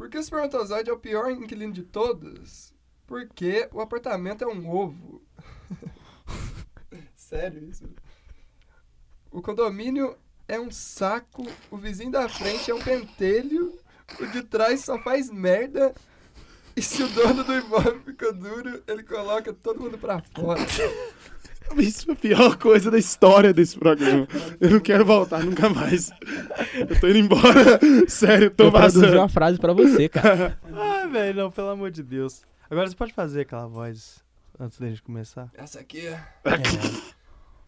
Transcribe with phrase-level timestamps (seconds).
[0.00, 2.72] Por que o espermatozoide é o pior inquilino de todos?
[3.06, 5.22] Porque o apartamento é um ovo.
[7.14, 7.84] Sério isso?
[9.30, 10.16] O condomínio
[10.48, 13.78] é um saco, o vizinho da frente é um pentelho,
[14.18, 15.94] o de trás só faz merda.
[16.74, 20.62] E se o dono do imóvel fica duro, ele coloca todo mundo pra fora.
[21.78, 24.26] Isso foi a pior coisa da história desse programa.
[24.60, 26.10] Eu não quero voltar nunca mais.
[26.74, 27.78] Eu tô indo embora.
[28.08, 29.16] Sério, eu tô Eu vazando.
[29.16, 30.58] uma frase pra você, cara.
[31.02, 32.42] Ah, velho, não, pelo amor de Deus.
[32.70, 34.22] Agora você pode fazer aquela voz
[34.58, 35.48] antes da gente começar?
[35.54, 36.20] Essa aqui, É.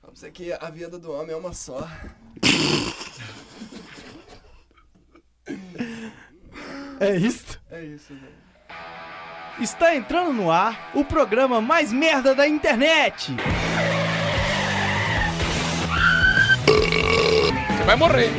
[0.02, 1.88] vamos aqui, a vida do homem é uma só.
[7.00, 7.60] É isso.
[7.70, 8.42] É isso, velho.
[9.60, 13.34] Está entrando no ar o programa mais merda da internet.
[17.82, 18.30] Você vai morrer.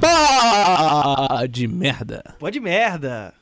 [0.00, 2.22] Pá de merda.
[2.38, 3.34] Pode merda.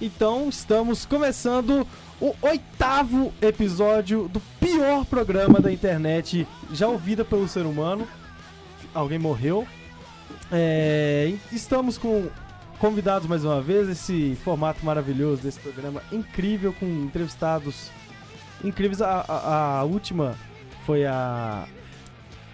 [0.00, 1.86] Então, estamos começando
[2.18, 8.08] o oitavo episódio do pior programa da internet já ouvida pelo ser humano.
[8.94, 9.68] Alguém morreu.
[10.50, 12.30] É, estamos com
[12.78, 17.90] convidados mais uma vez, esse formato maravilhoso desse programa incrível, com entrevistados
[18.64, 19.00] incríveis.
[19.02, 20.34] A, a- a última
[20.86, 21.64] foi a,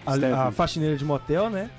[0.05, 1.69] a, a faxineira de motel, né?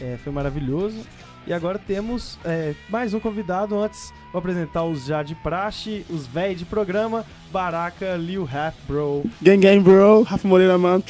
[0.00, 1.00] É, foi maravilhoso.
[1.46, 3.80] E agora temos é, mais um convidado.
[3.80, 9.24] Antes, vou apresentar os já de praxe, os véi de programa, Baraka, Lil Half Bro.
[9.40, 10.22] Gang gang, bro.
[10.22, 11.04] Rafa Moreira, mano.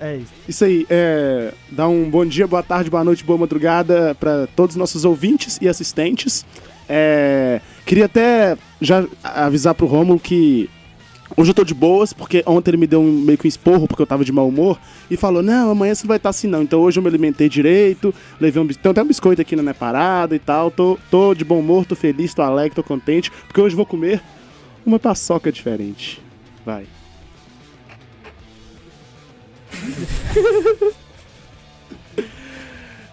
[0.00, 0.32] É isso.
[0.48, 4.74] Isso aí, é, dá um bom dia, boa tarde, boa noite, boa madrugada para todos
[4.74, 6.46] os nossos ouvintes e assistentes.
[6.88, 10.70] É, queria até já avisar pro Rômulo que
[11.36, 13.86] hoje eu tô de boas, porque ontem ele me deu um, meio que um esporro,
[13.86, 16.48] porque eu tava de mau humor, e falou, não, amanhã você não vai estar assim
[16.48, 16.62] não.
[16.62, 19.74] Então hoje eu me alimentei direito, levei um tem até um biscoito aqui na minha
[19.74, 23.60] parada e tal, tô, tô de bom humor, tô feliz, tô alegre, tô contente, porque
[23.60, 24.22] hoje eu vou comer
[24.84, 26.22] uma paçoca diferente.
[26.64, 26.86] Vai.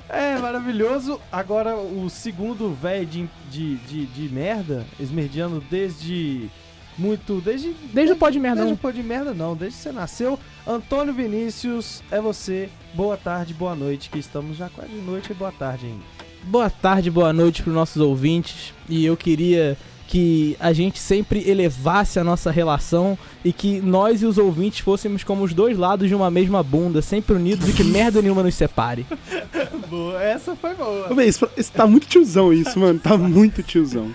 [0.10, 1.20] É maravilhoso.
[1.32, 6.50] Agora, o segundo véi de, de, de, de merda, esmerdiano desde
[6.98, 7.42] muito.
[7.42, 7.74] Desde.
[7.94, 8.76] Desde o pó de merda, Desde não.
[8.76, 9.56] o pó de merda, não.
[9.56, 10.40] Desde que você nasceu.
[10.66, 12.70] Antônio Vinícius, é você.
[12.94, 16.04] Boa tarde, boa noite, que estamos já quase de noite e boa tarde ainda.
[16.44, 18.74] Boa tarde, boa noite pros nossos ouvintes.
[18.88, 19.78] E eu queria
[20.08, 25.24] que a gente sempre elevasse a nossa relação e que nós e os ouvintes fôssemos
[25.24, 28.56] como os dois lados de uma mesma bunda, sempre unidos e que merda nenhuma nos
[28.56, 29.06] separe.
[29.90, 31.14] Boa, essa foi boa.
[31.14, 34.12] Véi, isso, isso tá muito tiozão isso, mano, tá muito tiozão.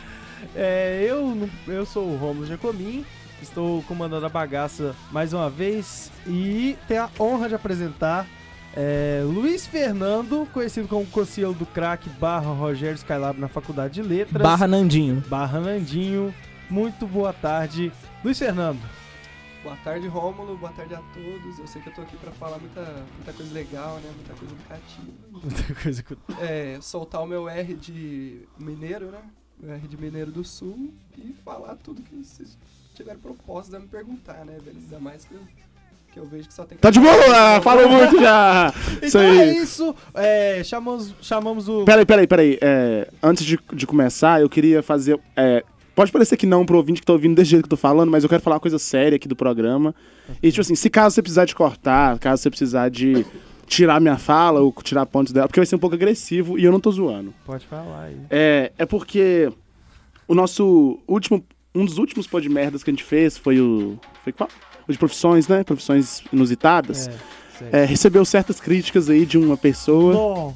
[0.54, 3.06] É, eu, eu sou o Romulo Jacomin,
[3.40, 8.26] estou comandando a bagaça mais uma vez e tenho a honra de apresentar
[8.74, 14.42] é, Luiz Fernando, conhecido como Cocielo do Crack, barra Rogério Skylab na Faculdade de Letras,
[14.42, 15.22] Barra Nandinho.
[15.28, 16.34] barra Nandinho.
[16.70, 17.92] Muito boa tarde,
[18.24, 18.80] Luiz Fernando.
[19.62, 20.56] Boa tarde, Rômulo.
[20.56, 21.58] Boa tarde a todos.
[21.58, 22.80] Eu sei que eu tô aqui pra falar muita,
[23.14, 24.10] muita coisa legal, né?
[24.16, 25.12] Muita coisa educativa.
[25.30, 26.04] Muita coisa
[26.40, 29.20] É, soltar o meu R de mineiro, né?
[29.60, 32.58] Meu R de mineiro do sul e falar tudo que vocês
[32.94, 34.76] tiveram propósito de me perguntar, né, velho?
[34.78, 35.40] Ainda mais que eu,
[36.12, 36.82] que eu vejo que só tem que...
[36.82, 38.72] Tá de boa, falou muito já.
[39.02, 39.56] Isso Então é aí.
[39.56, 41.84] isso, é, chamamos, chamamos o...
[41.84, 42.58] Peraí, peraí, peraí.
[42.60, 45.18] É, antes de, de começar, eu queria fazer.
[45.34, 45.64] é,
[45.94, 48.10] pode parecer que não pro ouvinte que tá ouvindo desse jeito que eu tô falando,
[48.10, 49.94] mas eu quero falar uma coisa séria aqui do programa.
[50.42, 53.24] E, tipo assim, se caso você precisar de cortar, caso você precisar de
[53.66, 56.72] tirar minha fala ou tirar pontos dela, porque vai ser um pouco agressivo e eu
[56.72, 57.32] não tô zoando.
[57.46, 58.16] Pode falar aí.
[58.30, 59.50] É, é porque
[60.28, 61.42] o nosso último.
[61.74, 63.98] Um dos últimos pó de merdas que a gente fez foi o.
[64.22, 64.48] Foi qual?
[64.86, 65.64] O de profissões, né?
[65.64, 67.08] Profissões inusitadas.
[67.08, 67.82] É.
[67.82, 70.12] É, recebeu certas críticas aí de uma pessoa.
[70.12, 70.52] Nó,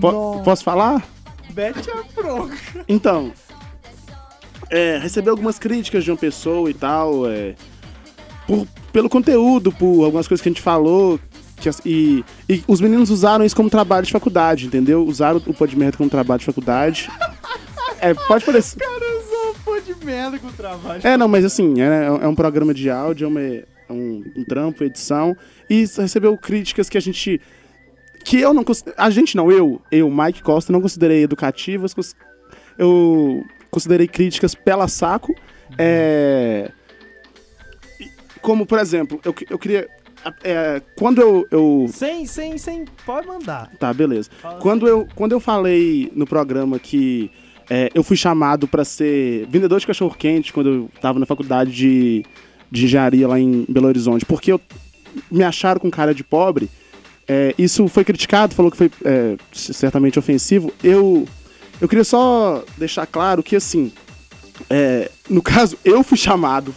[0.00, 0.42] Po- nó.
[0.42, 1.02] posso falar?
[1.50, 2.56] Bete a bronca.
[2.88, 3.32] Então,
[4.70, 7.54] é, recebeu algumas críticas de uma pessoa e tal, é,
[8.46, 11.20] por- pelo conteúdo, por algumas coisas que a gente falou,
[11.58, 15.06] que e, e os meninos usaram isso como trabalho de faculdade, entendeu?
[15.06, 17.08] Usaram o pó de merda como trabalho de faculdade.
[18.00, 18.78] É, pode parecer.
[18.78, 19.21] cara usou pô de
[20.02, 21.00] merda com o trabalho.
[21.04, 24.44] É, não, mas assim, é, é um programa de áudio, é, uma- é um, um
[24.44, 25.36] trampo, edição,
[25.68, 27.40] e recebeu críticas que a gente.
[28.24, 28.64] Que eu não
[28.96, 31.94] A gente não, eu, eu, Mike Costa, não considerei educativas,
[32.78, 35.34] eu considerei críticas pela saco.
[35.76, 36.70] É,
[38.40, 39.88] como, por exemplo, eu, eu queria.
[40.44, 41.86] é, quando eu, eu.
[41.88, 42.84] Sem, sem, sem.
[43.06, 43.70] Pode mandar.
[43.78, 44.30] Tá, beleza.
[44.40, 47.30] Fala Quando eu, quando eu falei no programa que
[47.74, 52.22] é, eu fui chamado pra ser vendedor de cachorro-quente quando eu tava na faculdade de,
[52.70, 54.60] de engenharia lá em Belo Horizonte, porque eu
[55.30, 56.68] me acharam com cara de pobre.
[57.26, 60.70] É, isso foi criticado, falou que foi é, certamente ofensivo.
[60.84, 61.26] Eu,
[61.80, 63.90] eu queria só deixar claro que, assim,
[64.68, 66.74] é, no caso, eu fui chamado.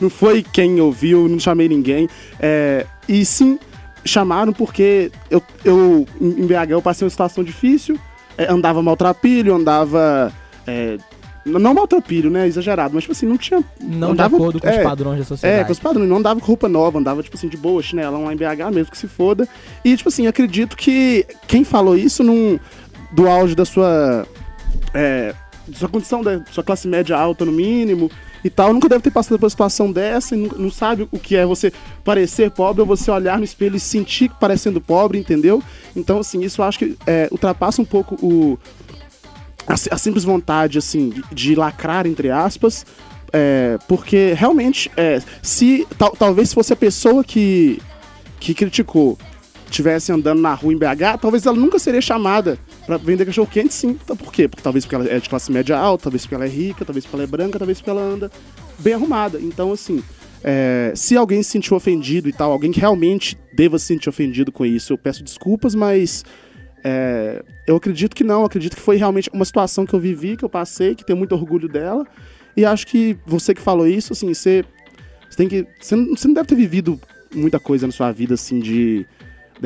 [0.00, 2.08] Não foi quem ouviu, não chamei ninguém.
[2.40, 3.56] É, e sim,
[4.04, 7.96] chamaram porque eu, eu em BH eu passei uma situação difícil,
[8.38, 10.32] andava maltrapilho, andava.
[10.66, 10.98] É,
[11.44, 12.46] não maltrapilho, né?
[12.46, 13.62] Exagerado, mas tipo assim, não tinha.
[13.80, 15.60] Não andava, de acordo com é, os padrões da sociedade.
[15.60, 16.08] É, com os padrões.
[16.08, 18.90] Não andava com roupa nova, andava, tipo assim, de boa, chinelão lá em BH mesmo,
[18.90, 19.46] que se foda.
[19.84, 22.58] E, tipo assim, acredito que quem falou isso num,
[23.12, 24.26] do auge da sua.
[24.92, 25.34] É,
[25.72, 28.10] sua condição, da sua classe média alta no mínimo
[28.44, 31.34] e tal, nunca deve ter passado por uma situação dessa e não, sabe o que
[31.34, 31.72] é você
[32.04, 35.62] parecer pobre ou você olhar no espelho e sentir parecendo pobre, entendeu?
[35.96, 38.58] Então, assim, isso eu acho que é, ultrapassa um pouco o,
[39.66, 42.84] a, a simples vontade, assim, de, de lacrar, entre aspas,
[43.32, 47.80] é, porque realmente, é, se tal, talvez se fosse a pessoa que,
[48.38, 49.18] que criticou
[49.70, 53.74] tivesse andando na rua em BH, talvez ela nunca seria chamada pra vender cachorro quente,
[53.74, 53.98] sim.
[54.02, 54.48] Então, por quê?
[54.48, 57.04] Porque talvez porque ela é de classe média alta, talvez porque ela é rica, talvez
[57.04, 58.30] porque ela é branca, talvez porque ela anda
[58.78, 59.40] bem arrumada.
[59.40, 60.02] Então, assim,
[60.42, 64.52] é, se alguém se sentiu ofendido e tal, alguém que realmente deva se sentir ofendido
[64.52, 66.24] com isso, eu peço desculpas, mas
[66.84, 70.36] é, eu acredito que não, eu acredito que foi realmente uma situação que eu vivi,
[70.36, 72.06] que eu passei, que tenho muito orgulho dela.
[72.54, 74.64] E acho que você que falou isso, assim, você,
[75.28, 75.66] você tem que.
[75.80, 77.00] Você não, você não deve ter vivido
[77.34, 79.06] muita coisa na sua vida, assim, de.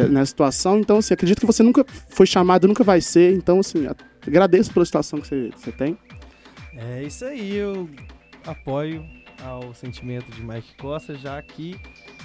[0.04, 3.60] De- Nessa situação, então, assim, acredito que você nunca foi chamado, nunca vai ser, então,
[3.60, 3.86] assim,
[4.26, 5.96] agradeço pela situação que você, você tem.
[6.76, 7.88] É isso aí, eu
[8.46, 9.04] apoio
[9.44, 11.76] ao sentimento de Mike Costa, já que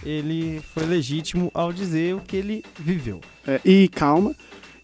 [0.05, 3.19] ele foi legítimo ao dizer o que ele viveu.
[3.47, 4.35] É, e calma.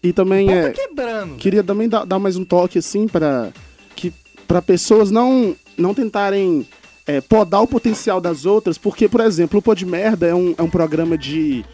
[0.02, 0.62] E também Pau é.
[0.70, 1.36] tá quebrando.
[1.36, 3.52] Queria também dar, dar mais um toque, assim, para
[3.94, 4.12] que
[4.48, 6.66] para pessoas não, não tentarem
[7.06, 10.54] é, podar o potencial das outras, porque, por exemplo, o Pô de Merda é um,
[10.56, 11.64] é um programa de.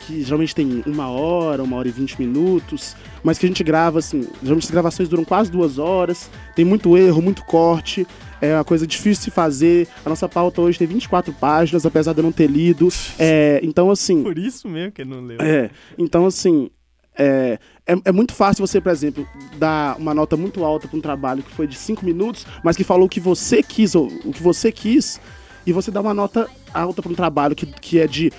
[0.00, 3.98] Que geralmente tem uma hora, uma hora e vinte minutos, mas que a gente grava,
[3.98, 8.06] assim, geralmente as gravações duram quase duas horas, tem muito erro, muito corte.
[8.40, 9.88] É uma coisa difícil de se fazer.
[10.06, 12.88] A nossa pauta hoje tem 24 páginas, apesar de eu não ter lido.
[13.18, 14.22] É, então, assim.
[14.22, 15.38] Por isso mesmo que ele não leu.
[15.40, 16.70] É, então assim,
[17.18, 19.26] é, é, é muito fácil você, por exemplo,
[19.58, 22.84] dar uma nota muito alta para um trabalho que foi de 5 minutos, mas que
[22.84, 25.20] falou o que você quis, ou o que você quis,
[25.66, 28.32] e você dá uma nota alta para um trabalho que, que é de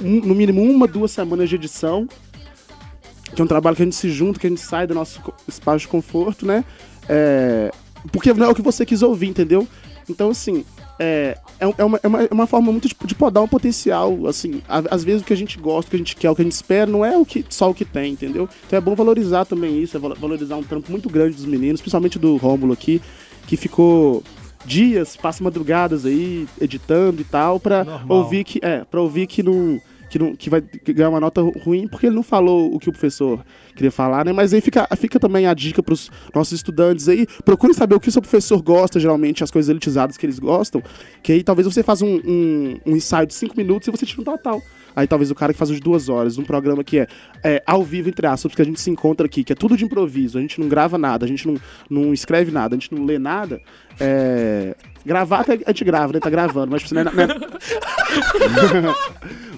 [0.00, 2.06] um- no mínimo uma, duas semanas de edição,
[3.34, 5.20] que é um trabalho que a gente se junta, que a gente sai do nosso
[5.48, 6.64] espaço de conforto, né?
[7.08, 7.70] É,
[8.12, 9.66] porque não é o que você quis ouvir, entendeu?
[10.08, 10.64] Então, assim,
[10.98, 14.26] é, é, é uma, é, uma, é uma forma muito de, de podar um potencial,
[14.28, 16.34] assim, a- às vezes o que a gente gosta, o que a gente quer, o
[16.36, 18.48] que a gente espera, não é o que, só o que tem, entendeu?
[18.66, 21.80] Então é bom valorizar também isso, é val- valorizar um trampo muito grande dos meninos,
[21.80, 23.02] principalmente do Rômulo aqui,
[23.46, 24.22] que ficou
[24.66, 28.18] dias, passa madrugadas aí, editando e tal, pra Normal.
[28.18, 29.80] ouvir que, é, pra ouvir que não...
[30.08, 32.92] Que, não, que vai ganhar uma nota ruim porque ele não falou o que o
[32.92, 34.32] professor queria falar, né?
[34.32, 37.26] Mas aí fica, fica também a dica pros nossos estudantes aí.
[37.44, 40.80] Procure saber o que o seu professor gosta, geralmente, as coisas elitizadas que eles gostam.
[41.24, 44.20] Que aí talvez você faça um, um, um ensaio de cinco minutos e você tira
[44.20, 44.62] um total.
[44.96, 47.06] Aí talvez o cara que faz de duas horas, um programa que é,
[47.44, 49.84] é ao vivo, entre aspas, porque a gente se encontra aqui, que é tudo de
[49.84, 51.56] improviso, a gente não grava nada, a gente não,
[51.90, 53.60] não escreve nada, a gente não lê nada.
[54.00, 54.74] É...
[55.04, 56.18] Gravar até a gente grava, né?
[56.18, 57.26] Tá gravando, mas não é, não é-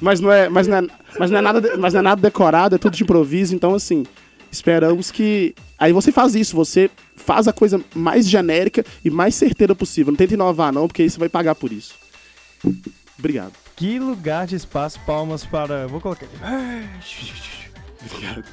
[0.02, 0.86] mas não é, mas não é,
[1.18, 4.04] mas não é nada, mas não é nada decorado, é tudo de improviso, então assim,
[4.50, 9.74] esperamos que aí você faz isso, você faz a coisa mais genérica e mais certeira
[9.74, 10.10] possível.
[10.10, 11.94] Não tenta inovar não, porque aí você vai pagar por isso.
[13.18, 13.52] Obrigado.
[13.78, 15.86] Que lugar de espaço, palmas para.
[15.86, 16.36] Vou colocar aqui.
[18.12, 18.44] Obrigado.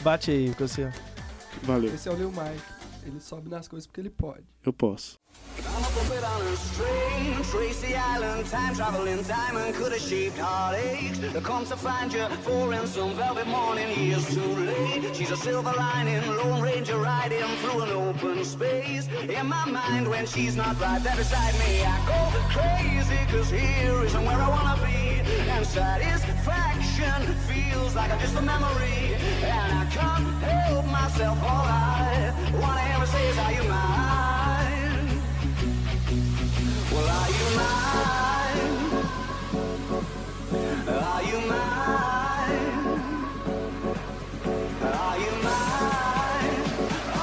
[0.00, 0.88] Bate aí, você.
[1.62, 1.94] Valeu.
[1.94, 2.77] Esse é o Lil Mike.
[3.08, 4.44] Ele sobe nas coisas porque ele pode.
[4.62, 5.18] Eu posso.
[7.50, 11.18] Tracy Island, time traveling diamond could have shaped heartaches.
[11.32, 15.14] That comes to find you for in some velvet morning, years too late.
[15.16, 19.08] She's a silver lining, Lone Ranger riding through an open space.
[19.08, 22.20] In my mind, when she's not right there beside me, I go
[22.52, 25.20] crazy, cause here isn't where I wanna be.
[25.48, 29.14] And satisfaction feels like I'm just a memory.
[29.42, 30.37] And I can't
[30.68, 35.22] help myself, all I wanna hear her say is, Are you mine?
[36.92, 38.86] Well, are you mine?
[41.12, 42.76] Are you mine?
[45.06, 46.62] Are you mine?
[47.14, 47.18] Oh,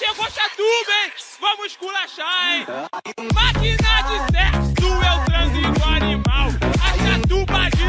[0.00, 1.12] chegou Chatuba, hein?
[1.40, 2.66] Vamos esculachar, hein?
[3.34, 6.48] Máquina de sexo é o trânsito animal.
[6.80, 7.81] A chatuba de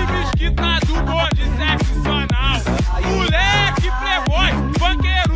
[3.34, 5.34] Moleque, playboy, banqueiro.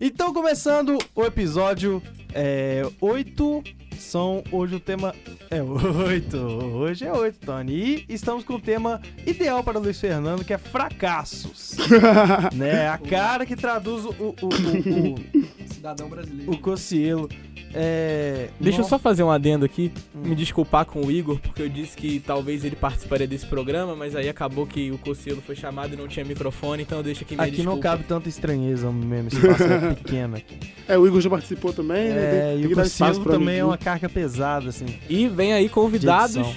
[0.00, 3.62] Então, começando o episódio é, 8.
[3.98, 5.14] São hoje o tema.
[5.50, 6.36] É 8.
[6.38, 7.74] Hoje é 8, Tony.
[7.74, 11.76] E estamos com o tema ideal para o Luiz Fernando, que é fracassos.
[12.56, 12.88] né?
[12.88, 16.52] A cara que traduz o, o, o, o Cidadão o, brasileiro.
[16.52, 17.26] o Cocielo.
[17.72, 21.68] É, Deixa eu só fazer um adendo aqui, me desculpar com o Igor, porque eu
[21.68, 25.94] disse que talvez ele participaria desse programa, mas aí acabou que o Cocielo foi chamado
[25.94, 27.82] e não tinha microfone, então deixa aqui minha Aqui não desculpa.
[27.82, 30.58] cabe tanta estranheza mesmo, esse espaço é pequeno aqui.
[30.88, 32.24] É, o Igor já participou também, né?
[32.24, 33.66] É, Tem- e tem o Cocielo também é amiguinho.
[33.68, 34.86] uma carga pesada, assim.
[35.08, 36.56] E vem aí convidados os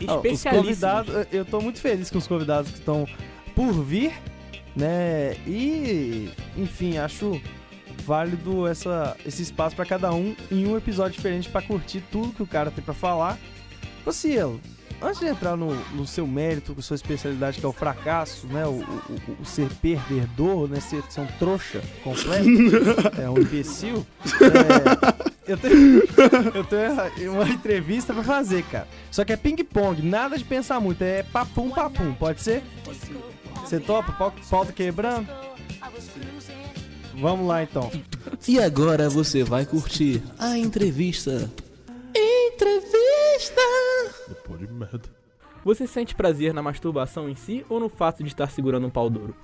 [0.00, 0.50] especialíssimos.
[0.66, 3.06] convidados, eu tô muito feliz com os convidados que estão
[3.54, 4.12] por vir,
[4.76, 5.34] né?
[5.46, 7.40] E, enfim, acho
[8.08, 12.42] válido essa, esse espaço pra cada um em um episódio diferente pra curtir tudo que
[12.42, 13.38] o cara tem pra falar.
[14.06, 14.58] Ô Cielo,
[15.02, 18.64] antes de entrar no, no seu mérito, com sua especialidade que é o fracasso, né?
[18.66, 20.80] O, o- o- ser perdedor, né?
[20.80, 22.48] Ser, ser um trouxa completo,
[23.20, 24.06] é um imbecil.
[24.24, 26.02] é, eu tenho,
[26.54, 28.88] eu tenho uma entrevista pra fazer, cara.
[29.10, 32.62] Só que é ping-pong, nada de pensar muito, é papum, papum, pode ser?
[33.62, 34.12] Você topa?
[34.12, 35.28] Pau, pauta quebrando?
[37.20, 37.90] Vamos lá então.
[38.46, 41.50] E agora você vai curtir a entrevista.
[45.64, 49.10] Você sente prazer na masturbação em si ou no fato de estar segurando um pau
[49.10, 49.36] duro?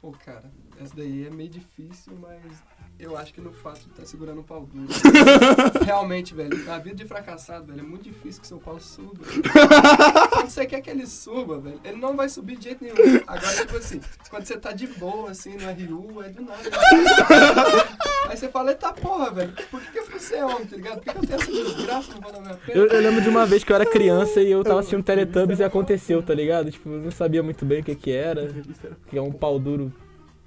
[0.00, 2.62] Pô, cara, essa daí é meio difícil, mas
[2.98, 4.86] eu acho que no fato de estar segurando o pau duro.
[5.84, 9.24] Realmente, velho, a vida de fracassado, velho, é muito difícil que seu pau suba.
[10.30, 12.96] quando você quer que ele suba, velho, ele não vai subir de jeito nenhum.
[13.26, 16.62] Agora, tipo assim, quando você tá de boa, assim, no RU, é do nada.
[18.28, 21.00] Aí você fala, eita porra, velho, por que, que eu fui ser homem, tá ligado?
[21.00, 22.58] Por que, que eu tenho essa desgraça no na minha?
[22.68, 25.58] Eu, eu lembro de uma vez que eu era criança e eu tava assistindo Teletubbies
[25.58, 26.70] e aconteceu, tá ligado?
[26.70, 28.54] Tipo, eu não sabia muito bem o que que era,
[29.08, 29.92] que é um pau duro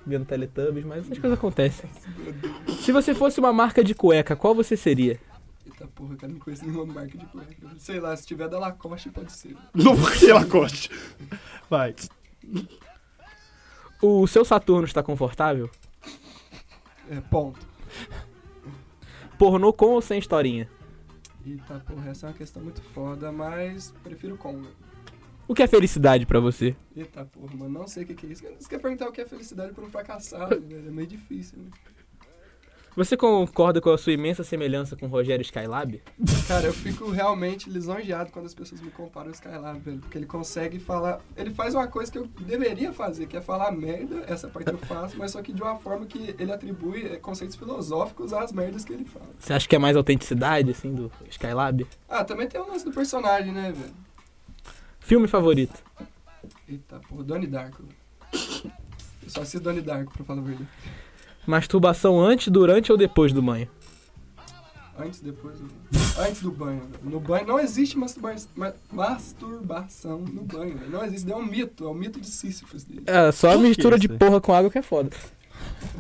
[0.06, 1.90] vendo Teletubbies, mas essas coisas acontecem.
[2.80, 5.20] Se você fosse uma marca de cueca, qual você seria?
[5.66, 7.56] Eita porra, cara, não conheço nenhuma marca de cueca.
[7.78, 9.56] Sei lá, se tiver da Lacoste, pode ser.
[9.74, 10.90] Não foi Lacoste.
[11.70, 11.96] Vai.
[14.02, 15.70] O seu Saturno está confortável?
[17.10, 17.60] É, ponto.
[19.38, 20.70] Pornô com ou sem historinha?
[21.46, 24.85] Eita porra, essa é uma questão muito foda, mas prefiro com, velho.
[25.48, 26.76] O que é felicidade pra você?
[26.96, 28.44] Eita porra, mano, não sei o que, é isso.
[28.60, 30.88] Você quer perguntar o que é felicidade por um fracassado, velho?
[30.88, 31.70] É meio difícil, né?
[32.96, 36.02] Você concorda com a sua imensa semelhança com o Rogério Skylab?
[36.48, 40.00] Cara, eu fico realmente lisonjeado quando as pessoas me comparam ao Skylab, velho.
[40.00, 41.20] Porque ele consegue falar.
[41.36, 44.78] Ele faz uma coisa que eu deveria fazer, que é falar merda, essa parte eu
[44.78, 48.86] faço, mas só que de uma forma que ele atribui eh, conceitos filosóficos às merdas
[48.86, 49.28] que ele fala.
[49.38, 51.86] Você acha que é mais autenticidade, assim, do Skylab?
[52.08, 54.05] Ah, também tem o lance do personagem, né, velho?
[55.06, 55.84] Filme favorito?
[56.68, 57.84] Eita porra, Donnie Darko.
[58.34, 60.68] Eu só assisto Donnie Darko, pra falar a verdade.
[61.46, 63.70] Masturbação antes, durante ou depois do banho?
[64.98, 65.60] Antes, depois.
[65.60, 65.70] do-
[66.20, 66.80] Antes do banho.
[66.80, 67.00] velho.
[67.04, 68.34] No banho não existe masturba...
[68.56, 70.78] ma- masturbação no banho.
[70.78, 70.90] velho.
[70.90, 71.32] Não existe.
[71.32, 71.84] É um mito.
[71.86, 73.04] É o mito de Sísifos dele.
[73.06, 75.10] É, só a mistura de porra com água que é foda.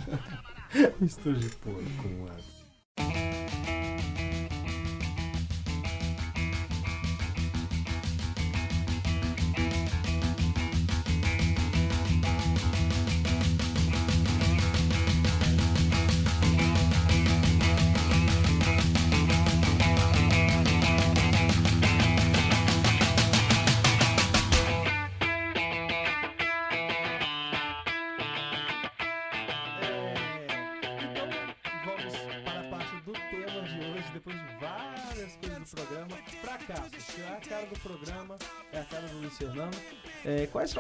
[1.00, 3.35] Mistura de porra com água.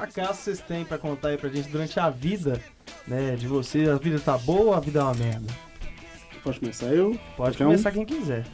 [0.07, 2.62] É, quais fracassos vocês têm pra contar aí pra gente durante a vida
[3.07, 3.88] né, de vocês?
[3.89, 5.53] A vida tá boa ou a vida é uma merda?
[6.43, 7.17] Pode começar eu?
[7.35, 8.45] Pode Então- começar quem quiser.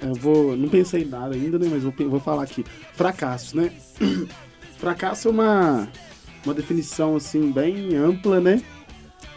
[0.00, 0.56] Eu vou.
[0.56, 1.68] Não pensei em nada ainda, né?
[1.70, 2.64] Mas vou, vou falar aqui.
[2.94, 3.70] Fracasso, né?
[4.78, 5.88] Fracasso é uma,
[6.44, 8.62] uma definição, assim, bem ampla, né?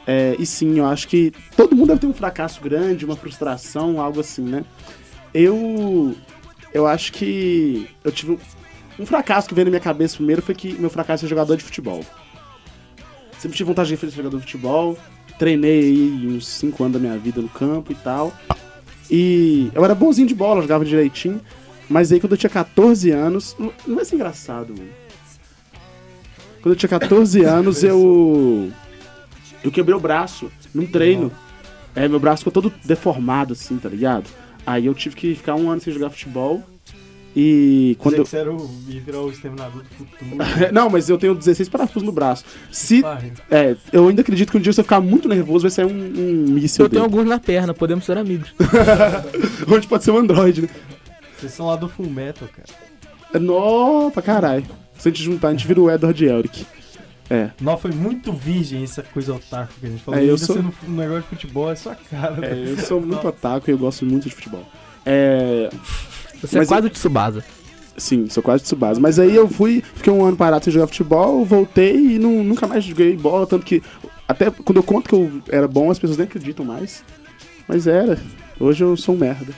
[0.08, 4.02] É, e sim, eu acho que todo mundo deve ter um fracasso grande, uma frustração,
[4.02, 4.64] algo assim, né?
[5.34, 6.16] Eu.
[6.74, 7.90] Eu acho que.
[8.04, 8.38] Eu tive.
[9.00, 11.64] Um- fracasso que veio na minha cabeça primeiro foi que meu fracasso é jogador de
[11.64, 12.04] futebol.
[13.38, 14.98] Sempre tive vontade de ser jogador de futebol.
[15.38, 18.34] Treinei aí uns 5 anos da minha vida no campo e tal.
[19.10, 21.40] E eu era bonzinho de bola, jogava direitinho.
[21.90, 23.56] Mas aí quando eu tinha 14 anos.
[23.58, 24.90] Não não vai ser engraçado, mano.
[26.62, 28.72] Quando eu tinha 14 anos, eu.
[29.64, 31.32] Eu quebrei o braço num treino.
[31.96, 34.30] É, meu braço ficou todo deformado, assim, tá ligado?
[34.66, 36.64] Aí eu tive que ficar um ano sem jogar futebol.
[37.36, 38.26] E quando eu...
[38.26, 40.36] você era o, ia virar o exterminador do futuro.
[40.74, 42.44] Não, mas eu tenho 16 parafusos no braço.
[42.72, 43.02] Se.
[43.02, 43.32] Vai.
[43.50, 46.52] É, eu ainda acredito que um dia você ficar muito nervoso vai sair um, um
[46.52, 47.14] míssil Eu tenho dele.
[47.14, 48.54] alguns na perna, podemos ser amigos.
[49.72, 50.70] Onde pode ser um Android, né?
[51.38, 52.68] Vocês são lá do Full Metal, cara.
[53.34, 54.66] É pra caralho.
[54.98, 56.66] Se a gente juntar, a gente vira o Edward Elric.
[57.30, 57.52] É.
[57.62, 60.20] Não, foi muito virgem essa coisa otaku que a gente falou.
[60.20, 62.36] É, eu sou- sendo um negócio de futebol, é sua cara.
[62.46, 62.70] É, velho.
[62.70, 64.66] eu sou muito otaku e eu gosto muito de futebol.
[65.06, 65.70] É.
[66.42, 67.44] Você Mas é quase o Tsubasa.
[67.98, 69.00] Sim, sou quase Tsubasa.
[69.00, 72.66] Mas aí eu fui, fiquei um ano parado sem jogar futebol, voltei e não, nunca
[72.68, 73.82] mais joguei bola, tanto que
[74.28, 77.04] até quando eu conto que eu era bom, as pessoas nem acreditam mais.
[77.68, 78.18] Mas era.
[78.60, 79.54] Hoje eu sou um merda.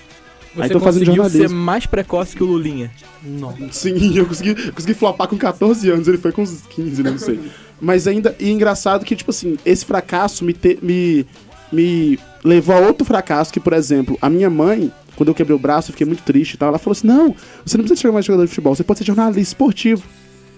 [0.58, 1.60] Aí Você tô fazendo conseguiu ser jornalismo.
[1.60, 2.92] mais precoce que o Lulinha.
[3.24, 3.56] Não.
[3.72, 7.12] Sim, eu consegui, eu consegui flopar com 14 anos, ele foi com uns 15, né,
[7.12, 7.40] não sei.
[7.80, 11.26] Mas ainda, e engraçado que, tipo assim, esse fracasso me, te- me,
[11.72, 15.60] me levou a outro fracasso, que, por exemplo, a minha mãe, quando eu quebrei o
[15.60, 18.12] braço, eu fiquei muito triste e tal, ela falou assim, não, você não precisa ser
[18.12, 20.03] mais jogador de futebol, você pode ser jornalista esportivo.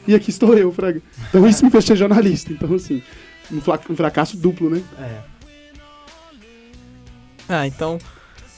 [0.08, 1.02] E aqui estou eu, Fraga.
[1.30, 3.02] Então isso me fez ser jornalista, então assim,
[3.52, 4.82] um, um fracasso duplo, né?
[5.00, 5.34] É.
[7.48, 7.98] Ah, então.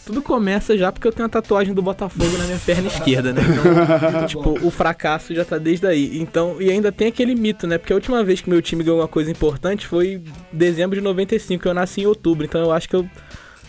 [0.06, 3.42] Tudo começa já porque eu tenho uma tatuagem do Botafogo na minha perna esquerda, né?
[3.42, 6.20] Então, tipo, o fracasso já tá desde aí.
[6.20, 7.80] Então, e ainda tem aquele mito, né?
[7.80, 10.22] Porque a última vez que meu time ganhou uma coisa importante foi
[10.54, 12.46] em dezembro de 95, eu nasci em outubro.
[12.46, 13.10] Então eu acho que eu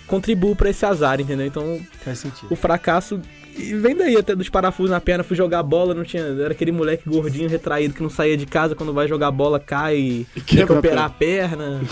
[0.07, 1.47] contribuo pra esse azar, entendeu?
[1.47, 2.49] Então, Faz sentido.
[2.51, 3.21] o fracasso.
[3.59, 6.23] E vem daí até dos parafusos na perna, fui jogar bola, não tinha.
[6.23, 9.97] Era aquele moleque gordinho, retraído, que não saía de casa, quando vai jogar bola, cai
[9.97, 11.81] e tem que Quebra a operar a perna.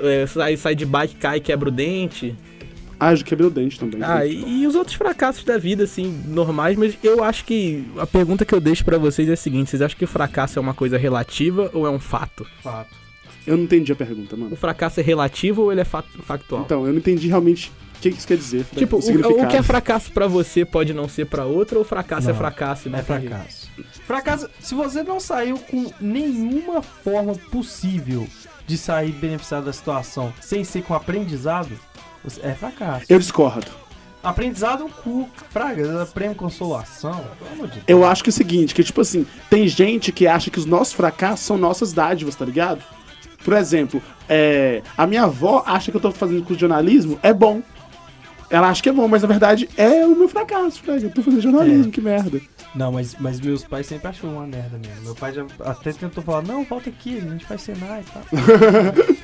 [0.00, 2.34] É, sai, sai de bike, cai e quebra o dente.
[2.98, 4.00] Ah, eu quebrei o dente também.
[4.02, 8.06] Ah, e, e os outros fracassos da vida, assim, normais, mas eu acho que a
[8.06, 10.62] pergunta que eu deixo pra vocês é a seguinte: vocês acham que o fracasso é
[10.62, 12.44] uma coisa relativa ou é um fato?
[12.62, 13.03] Fato.
[13.46, 14.52] Eu não entendi a pergunta, mano.
[14.52, 16.62] O fracasso é relativo ou ele é fa- factual?
[16.62, 18.64] Então, eu não entendi realmente o que isso quer dizer.
[18.76, 22.28] Tipo, o, o que é fracasso pra você pode não ser pra outro, ou fracasso
[22.28, 22.88] é Não, fracasso?
[22.88, 23.70] e não É fracasso.
[24.06, 28.26] Fracasso, se você não saiu com nenhuma forma possível
[28.66, 31.70] de sair beneficiado da situação sem ser com aprendizado,
[32.42, 33.06] é fracasso.
[33.08, 33.66] Eu discordo.
[34.22, 37.22] Aprendizado é cu, fraga, prêmio consolação.
[37.86, 40.64] Eu acho que é o seguinte, que tipo assim, tem gente que acha que os
[40.64, 42.82] nossos fracassos são nossas dádivas, tá ligado?
[43.44, 47.32] Por exemplo, é, a minha avó acha que eu tô fazendo curso de jornalismo, é
[47.32, 47.62] bom.
[48.50, 51.04] Ela acha que é bom, mas na verdade é o meu fracasso, Fraga.
[51.06, 51.90] Eu tô fazendo jornalismo, É.
[51.90, 52.40] que merda.
[52.74, 55.02] Não, mas, mas meus pais sempre achou uma merda mesmo.
[55.02, 58.22] Meu pai já até tentou falar, não, volta aqui, a gente faz Senai e tal.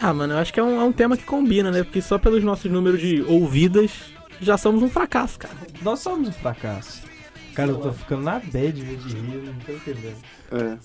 [0.00, 1.82] Ah, mano, eu acho que é um, é um tema que combina, né?
[1.82, 3.90] Porque só pelos nossos números de ouvidas
[4.40, 5.54] já somos um fracasso, cara.
[5.82, 7.02] Nós somos um fracasso.
[7.58, 10.16] Cara, eu tô ficando na bad de rir, não tô entendendo.
[10.52, 10.78] É.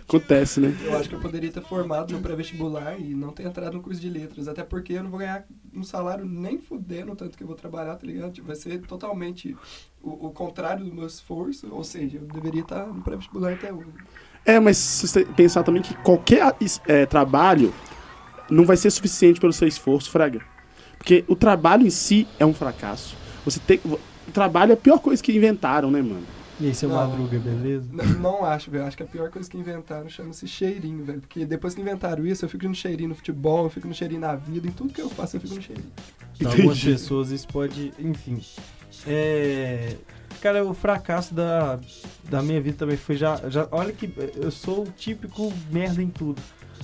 [0.08, 0.74] Acontece, né?
[0.82, 4.00] Eu acho que eu poderia ter formado no pré-vestibular e não ter entrado no curso
[4.00, 4.48] de letras.
[4.48, 5.44] Até porque eu não vou ganhar
[5.74, 8.32] um salário nem fudendo tanto que eu vou trabalhar, tá ligado?
[8.32, 9.54] Tipo, vai ser totalmente
[10.00, 11.68] o, o contrário do meu esforço.
[11.70, 13.92] Ou seja, eu deveria estar no pré-vestibular até hoje.
[14.46, 17.74] É, mas se você pensar também que qualquer é, trabalho
[18.50, 20.40] não vai ser suficiente pelo seu esforço, Fraga.
[20.96, 23.14] Porque o trabalho em si é um fracasso.
[23.44, 23.78] Você tem.
[24.28, 26.22] O trabalho é a pior coisa que inventaram, né, mano?
[26.60, 26.96] E aí, seu Não.
[26.96, 27.88] Madruga, beleza?
[27.92, 28.84] N- não acho, velho.
[28.84, 31.20] Acho que a pior coisa que inventaram chama-se cheirinho, velho.
[31.20, 34.20] Porque depois que inventaram isso, eu fico no cheirinho no futebol, eu fico no cheirinho
[34.20, 35.90] na vida, em tudo que eu faço eu fico no cheirinho.
[36.38, 37.92] Pra algumas pessoas isso pode.
[37.98, 38.40] Enfim.
[39.06, 39.96] É.
[40.40, 41.78] Cara, o fracasso da,
[42.28, 43.66] da minha vida também foi já, já.
[43.70, 46.40] Olha que eu sou o típico merda em tudo.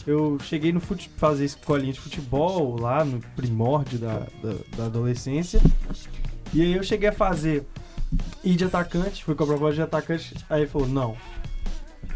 [0.07, 5.61] Eu cheguei no fute, fazer escolinha de futebol lá no primórdio da, da, da adolescência.
[6.53, 7.67] E aí eu cheguei a fazer
[8.43, 10.35] ir de atacante, fui com a proposta de atacante.
[10.49, 11.17] Aí ele falou: não,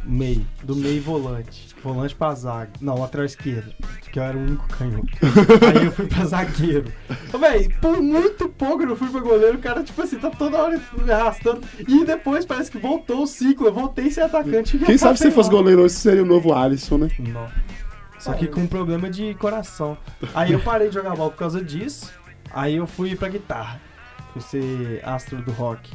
[0.04, 1.72] meio, do meio volante.
[1.82, 2.70] Volante pra zaga.
[2.80, 3.72] Não, lateral esquerdo.
[4.12, 5.08] Que eu era o único canhoto.
[5.66, 6.92] Aí eu fui pra zagueiro.
[7.40, 10.62] Véi, por muito pouco eu não fui pra goleiro, o cara, tipo assim, tá toda
[10.62, 11.62] hora me arrastando.
[11.88, 14.78] E depois parece que voltou o ciclo, eu voltei a ser atacante.
[14.78, 15.82] Quem sabe se você fosse goleiro?
[15.82, 17.08] hoje, você seria o novo Alisson, né?
[17.18, 17.48] Não.
[18.18, 19.98] Só que com um problema de coração.
[20.32, 22.12] Aí eu parei de jogar bola por causa disso.
[22.52, 23.80] Aí eu fui pra guitarra.
[24.32, 25.90] Fui ser astro do rock.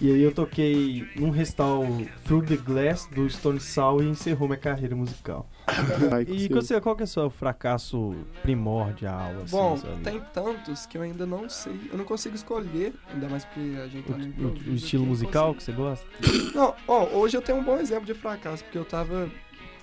[0.00, 4.58] E aí eu toquei num restauro Through the Glass do Stone Sour e encerrou minha
[4.58, 5.48] carreira musical.
[6.26, 9.30] E você- qual que é o seu fracasso primordial?
[9.44, 10.02] Assim, Bom, sabe?
[10.02, 11.78] tem tantos que eu ainda não sei.
[11.92, 15.54] Eu não consigo escolher, ainda mais porque a gente o, tá o- o estilo musical
[15.54, 15.58] consigo.
[15.58, 16.06] que você gosta?
[16.58, 19.30] Não, ó, hoje eu tenho um bom exemplo de fracasso, porque eu tava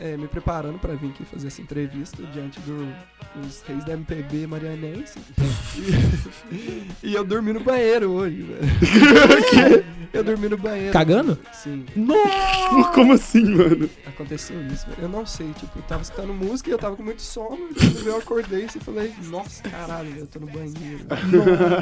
[0.02, 2.92] é, me preparando pra vir aqui fazer essa entrevista diante do-
[3.36, 5.18] dos reis da MPB marianense.
[6.52, 9.86] e, e eu dormi no banheiro hoje, velho.
[10.12, 10.92] eu dormi no banheiro.
[10.92, 11.38] Cagando?
[11.54, 11.86] Sim,
[12.94, 13.90] Como assim, mano?
[14.08, 15.04] aconteceu isso, velho.
[15.04, 17.70] Eu não sei, tipo, eu tava escutando música e eu tava com muito sono.
[17.72, 21.06] E quando eu acordei eu falei, nossa, caralho, velho, eu tô no banheiro.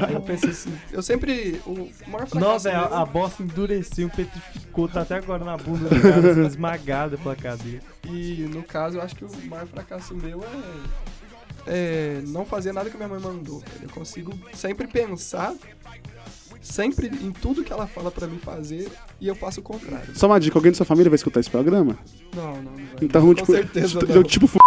[0.08, 1.60] Aí eu pensei assim, eu sempre.
[1.66, 6.02] O maior Nossa, velho, meu- a bosta endureceu, petrificou, tá até agora na bunda do
[6.02, 7.82] cara, esmagada pela cadeira.
[8.06, 10.48] E no caso, eu acho que o maior fracasso meu é,
[11.68, 13.62] é não fazer nada que minha mãe mandou.
[13.82, 15.54] Eu consigo sempre pensar,
[16.62, 20.16] sempre em tudo que ela fala pra mim fazer, e eu faço o contrário.
[20.16, 21.98] Só uma dica, alguém da sua família vai escutar esse programa?
[22.36, 22.72] Não, não, não.
[22.76, 22.86] vai.
[23.02, 24.24] Então, Com tipo, certeza tipo, não.
[24.24, 24.58] tipo, f-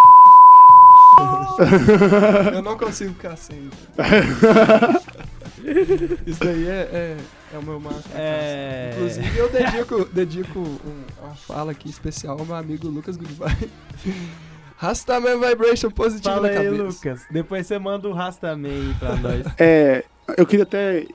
[2.54, 3.70] Eu não consigo ficar sem.
[6.26, 7.16] Isso daí é, é,
[7.54, 8.08] é o meu fracasso.
[8.14, 8.90] É.
[8.94, 10.78] Inclusive, eu dedico, dedico um-
[11.24, 13.70] uma fala aqui especial ao meu amigo Lucas Goodbye.
[14.76, 16.82] Rastaman Vibration positivo Fala na aí, cabeça.
[16.82, 17.22] Lucas.
[17.30, 19.46] Depois você manda o Rastaman aí pra nós.
[19.58, 20.04] é,
[20.36, 21.06] eu queria até.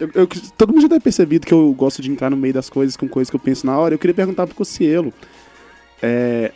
[0.00, 0.26] eu- eu-
[0.56, 2.96] todo mundo já deve ter percebido que eu gosto de entrar no meio das coisas
[2.96, 3.94] com coisas que eu penso na hora.
[3.94, 5.12] Eu queria perguntar pro Cocielo.
[6.02, 6.50] É,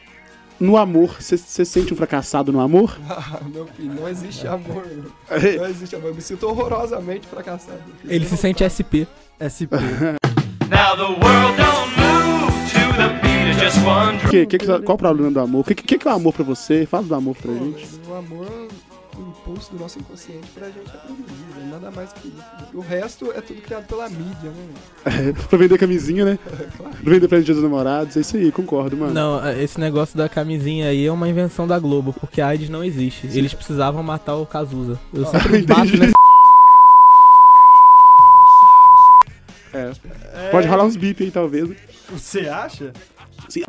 [0.61, 2.99] no amor, você se sente um fracassado no amor?
[3.09, 4.85] Ah, meu filho, não existe amor.
[5.31, 5.57] É.
[5.57, 6.09] Não existe amor.
[6.09, 7.81] Eu me sinto horrorosamente fracassado.
[8.05, 9.07] Ele se sente SP.
[9.38, 9.75] SP.
[10.68, 14.94] Now the world don't move to the beat of just one Que, que, que- qual
[14.97, 15.61] o problema do amor?
[15.61, 16.85] O que, que, que é o amor pra você?
[16.87, 17.87] Fala do amor pra gente.
[18.09, 18.68] O amor
[19.19, 21.25] é um impulso do nosso inconsciente pra gente aprender.
[21.55, 21.71] velho.
[21.71, 22.45] Nada mais que isso.
[22.75, 25.35] O resto é tudo criado pela mídia, né?
[25.49, 26.39] pra vender camisinha, né?
[26.79, 28.17] Pra vender presente dos namorados.
[28.17, 29.13] É isso aí, concordo, mano.
[29.13, 32.85] Não, esse negócio da camisinha aí é uma invenção da Globo, porque a AIDS não
[32.85, 33.27] existe.
[33.27, 34.99] Eles precisavam matar o Cazuza.
[35.13, 35.99] Eu sempre bato entendi.
[36.01, 36.13] nessa.
[39.73, 40.51] É.
[40.51, 41.71] Pode rolar uns bip aí, talvez.
[42.11, 42.93] Você acha?
[43.49, 43.63] Sim.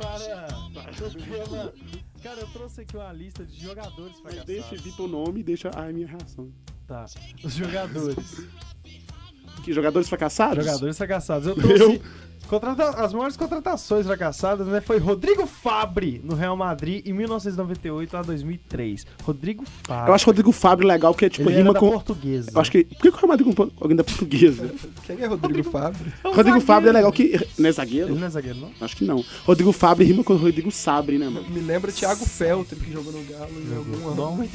[0.00, 1.72] Vamos para o tema.
[2.22, 4.46] Cara, eu trouxe aqui uma lista de jogadores fracassados.
[4.46, 6.50] Deixa bip o nome e deixa a minha reação.
[6.86, 7.06] Tá.
[7.42, 8.46] Os jogadores.
[9.64, 10.64] Que jogadores fracassados?
[10.64, 11.46] Jogadores fracassados.
[11.46, 12.02] Eu trouxe
[12.50, 14.80] contrata- as maiores contratações fracassadas, né?
[14.80, 19.06] Foi Rodrigo Fabre no Real Madrid em 1998 a 2003.
[19.22, 20.10] Rodrigo Fabre.
[20.10, 21.90] Eu acho o Rodrigo Fábio legal, porque tipo, Ele era rima da com.
[21.90, 22.50] portuguesa.
[22.54, 22.84] Eu acho que.
[22.84, 24.70] Por que que eu Madrid com alguém da portuguesa?
[25.06, 26.12] Quem é Rodrigo Fábio?
[26.24, 26.60] É um Rodrigo.
[26.60, 27.48] Fábio é legal que.
[27.58, 28.08] Não é zagueiro?
[28.10, 28.70] Ele não é zagueiro, não?
[28.80, 29.24] Acho que não.
[29.46, 31.48] Rodrigo Fábio rima com Rodrigo Sabre, né, mano?
[31.48, 34.14] Me lembra Thiago Feltri, que jogou no Galo em algum ano.
[34.16, 34.46] Não, Não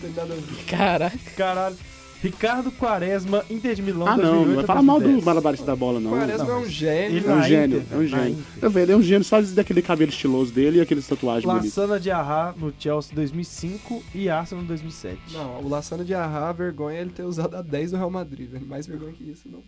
[0.00, 0.64] tem nada a ver.
[0.66, 1.18] Caraca.
[1.36, 1.76] Caralho.
[2.22, 5.24] Ricardo Quaresma, Inter de Milão, Ah, não, 2008 não vai falar mal do 2010.
[5.24, 6.10] malabarista da bola, não.
[6.10, 6.60] Quaresma é Não.
[6.62, 7.16] um gênio.
[7.18, 8.38] Ele É um na gênio, Inter, é um gênio.
[8.62, 11.76] Eu vejo, ele é um gênio só daquele cabelo estiloso dele e aqueles tatuagens bonitas.
[11.76, 15.18] Lassana de Arra no Chelsea 2005 e Arsenal 2007.
[15.32, 18.10] Não, o Lassana de Arra, a vergonha é ele ter usado a 10 do Real
[18.10, 18.66] Madrid, velho.
[18.66, 19.62] Mais vergonha que isso, não.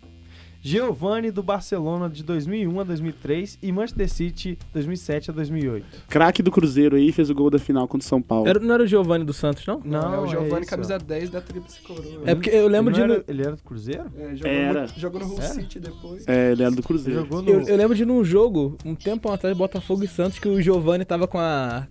[0.68, 5.86] Giovanni do Barcelona de 2001 a 2003 e Manchester City 2007 a 2008.
[6.08, 8.46] Craque do Cruzeiro aí, fez o gol da final contra o São Paulo.
[8.46, 9.80] Era- não era o Giovanni dos Santos, não?
[9.84, 10.70] Não, é o Giovanni, isso.
[10.70, 12.22] camisa 10 da Tríplice Coroa.
[12.26, 13.00] É porque eu lembro ele, de.
[13.00, 14.04] não no- era, ele era do Cruzeiro?
[14.16, 14.82] É, jogou, Era.
[14.82, 15.54] no- jogou no Hull Era?
[15.54, 16.28] City depois.
[16.28, 17.20] É, ele era do Cruzeiro.
[17.20, 17.48] jogou no...
[17.50, 21.04] Eu, eu lembro de num jogo, um tempo atrás, Botafogo e Santos, que o Giovanni
[21.04, 21.86] tava com a.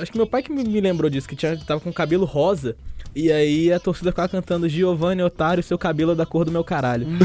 [0.00, 2.24] Acho que meu pai que me, me lembrou disso, que tinha, tava com o cabelo
[2.24, 2.76] rosa.
[3.14, 6.62] E aí a torcida ficava cantando Giovanni Otário, seu cabelo é da cor do meu
[6.62, 7.06] caralho.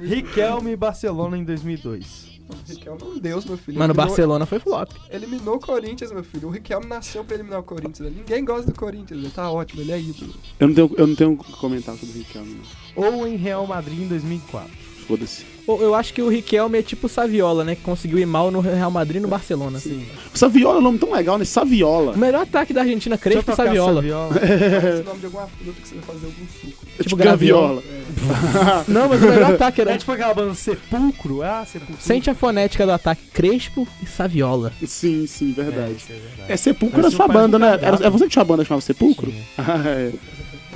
[0.00, 2.36] Riquelme e Barcelona em 2002.
[2.48, 3.78] O Riquelme é um deus, meu filho.
[3.78, 4.90] Mas no Eliminou- Barcelona foi flop.
[5.10, 6.48] Eliminou o Corinthians, meu filho.
[6.48, 8.12] O Riquelme nasceu pra eliminar o Corinthians.
[8.14, 10.32] Ninguém gosta do Corinthians, ele tá ótimo, ele é ídolo.
[10.60, 12.60] Eu não tenho, eu não tenho um comentário sobre o Riquelme,
[12.96, 13.04] não.
[13.04, 14.85] Ou em Real Madrid em 2004.
[15.06, 15.44] Foda-se.
[15.68, 17.74] Eu acho que o Riquelme é tipo o Saviola, né?
[17.74, 19.80] Que conseguiu ir mal no Real Madrid e no Barcelona.
[19.80, 20.06] Sim.
[20.32, 21.44] Saviola é um nome tão legal, né?
[21.44, 22.12] Saviola.
[22.12, 23.94] O melhor ataque da Argentina, Crespo e Saviola.
[23.96, 24.34] Saviola.
[24.38, 26.86] Parece o nome de alguma fruta que você vai fazer algum suco.
[26.98, 27.82] É tipo graviola.
[27.82, 28.84] graviola.
[28.86, 29.92] Não, mas o melhor ataque era.
[29.92, 31.42] É tipo aquela banda Sepulcro.
[31.42, 31.96] Ah, Sepulcro.
[32.00, 34.72] Sente a fonética do ataque Crespo e Saviola.
[34.86, 35.94] Sim, sim, É, verdade.
[35.96, 36.52] isso é verdade.
[36.52, 37.78] É, Sepulcro era sua banda, né?
[37.82, 39.32] Era, é você que tinha a banda que chamava Sepulcro?
[39.58, 40.12] Ah, é.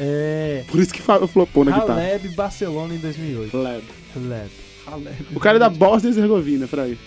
[0.02, 0.64] É.
[0.66, 2.00] Por isso que flopou na guitarra.
[2.00, 3.56] Haleb Barcelona em 2008.
[3.56, 3.82] Lab.
[4.16, 4.50] Haleb.
[4.86, 5.12] Ralé.
[5.34, 6.98] O cara é da Bósnia e Herzegovina, peraí.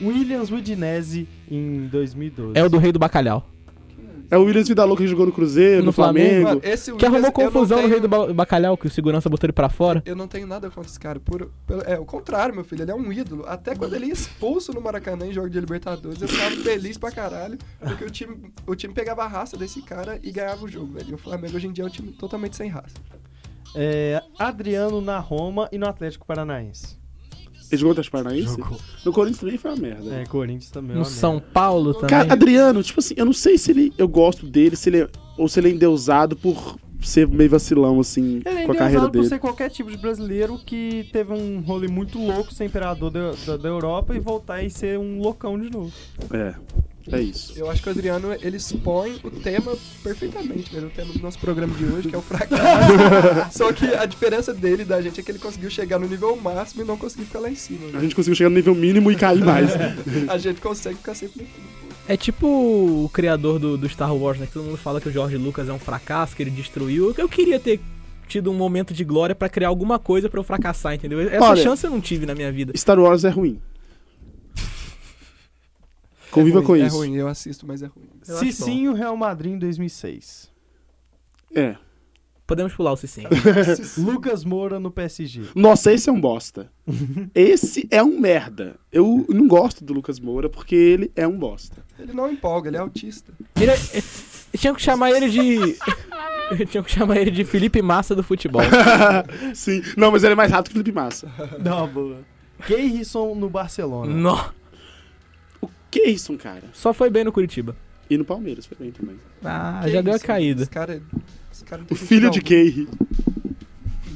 [0.00, 2.58] Williams Udinese em 2012.
[2.58, 3.46] É o do Rei do Bacalhau.
[4.32, 6.48] É o Williams Vidalou que jogou no Cruzeiro, no, No Flamengo.
[6.48, 6.48] Flamengo.
[6.48, 9.28] Mano, Que arrumou Williams, não confusão no tenho- Rei do Ba- Bacalhau, que o segurança
[9.28, 10.02] botou ele pra fora.
[10.06, 11.20] Eu não tenho nada contra esse cara.
[11.20, 12.82] Por, pelo- é o contrário, meu filho.
[12.82, 13.44] Ele é um ídolo.
[13.46, 17.10] Até quando ele ia expulso no Maracanã em jogo de Libertadores, eu ficava feliz pra
[17.10, 17.58] caralho.
[17.78, 21.10] Porque o time, o time pegava a raça desse cara e ganhava o jogo, velho.
[21.10, 22.94] E o Flamengo hoje em dia é um time totalmente sem raça.
[23.74, 26.96] É, Adriano na Roma e no Atlético Paranaense.
[27.72, 28.50] Ele jogou no?
[28.62, 28.78] Jogou.
[29.04, 30.14] No Corinthians também foi uma merda.
[30.14, 30.90] É, Corinthians também.
[30.90, 31.46] é No uma São merda.
[31.52, 32.10] Paulo também.
[32.10, 33.92] Cara, Adriano, tipo assim, eu não sei se ele.
[33.96, 35.08] Eu gosto dele, se ele é-
[35.38, 36.76] ou se ele é endeusado por
[37.08, 39.28] ser meio vacilão, assim, Ele é com a carreira endeusado por dele.
[39.28, 43.56] ser qualquer tipo de brasileiro que teve um rolê muito louco, ser imperador da, da,
[43.56, 45.92] da Europa e voltar e ser um loucão de novo.
[46.32, 46.54] É.
[47.10, 47.54] É isso.
[47.56, 50.86] Eu acho que o Adriano, ele expõe o tema perfeitamente, né?
[50.86, 52.62] O tema do nosso programa de hoje, que é o fracasso.
[53.58, 56.36] Só que a diferença dele e da gente é que ele conseguiu chegar no nível
[56.36, 57.88] máximo e não conseguiu ficar lá em cima.
[57.88, 58.00] A né?
[58.00, 59.70] gente conseguiu chegar no nível mínimo e cair mais.
[60.28, 61.81] A gente consegue ficar sempre no fundo.
[62.12, 64.44] É tipo o criador do, do Star Wars, né?
[64.46, 67.14] Que todo mundo fala que o George Lucas é um fracasso, que ele destruiu.
[67.16, 67.80] Eu queria ter
[68.28, 71.18] tido um momento de glória pra criar alguma coisa pra eu fracassar, entendeu?
[71.22, 72.76] Essa Olha- chance eu não tive na minha vida.
[72.76, 73.58] Star Wars é ruim.
[76.30, 76.96] Conviva é ruim, com É isso.
[76.98, 78.04] ruim, eu assisto, mas é ruim.
[78.28, 80.50] Eu acho Cicinho, Real Madrid em 2006.
[81.54, 81.76] É.
[82.52, 83.30] Podemos pular o Cicinho.
[83.96, 85.40] Lucas Moura no PSG.
[85.54, 86.70] Nossa, esse é um bosta.
[87.34, 88.76] esse é um merda.
[88.92, 91.82] Eu não gosto do Lucas Moura porque ele é um bosta.
[91.98, 93.32] Ele não empolga, ele é autista.
[93.58, 95.78] Ele é- é- tinha que chamar ele de.
[96.68, 98.60] tinha que chamar ele de Felipe Massa do futebol.
[99.54, 99.80] Sim.
[99.96, 101.32] Não, mas ele é mais rápido que o Felipe Massa.
[101.58, 102.18] Não, boa.
[102.66, 104.12] Keirson no Barcelona.
[104.12, 104.50] Nó.
[105.62, 106.64] O é isso, cara?
[106.74, 107.74] Só foi bem no Curitiba.
[108.10, 109.16] E no Palmeiras foi bem também.
[109.42, 110.60] Ah, já deu a caída.
[110.60, 111.00] Esse cara,
[111.62, 112.88] esse cara O filho de sentido Keiri.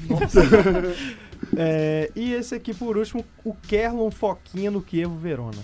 [1.57, 5.57] É, e esse aqui, por último, o Kerlon Foquinha no Kievo Verona.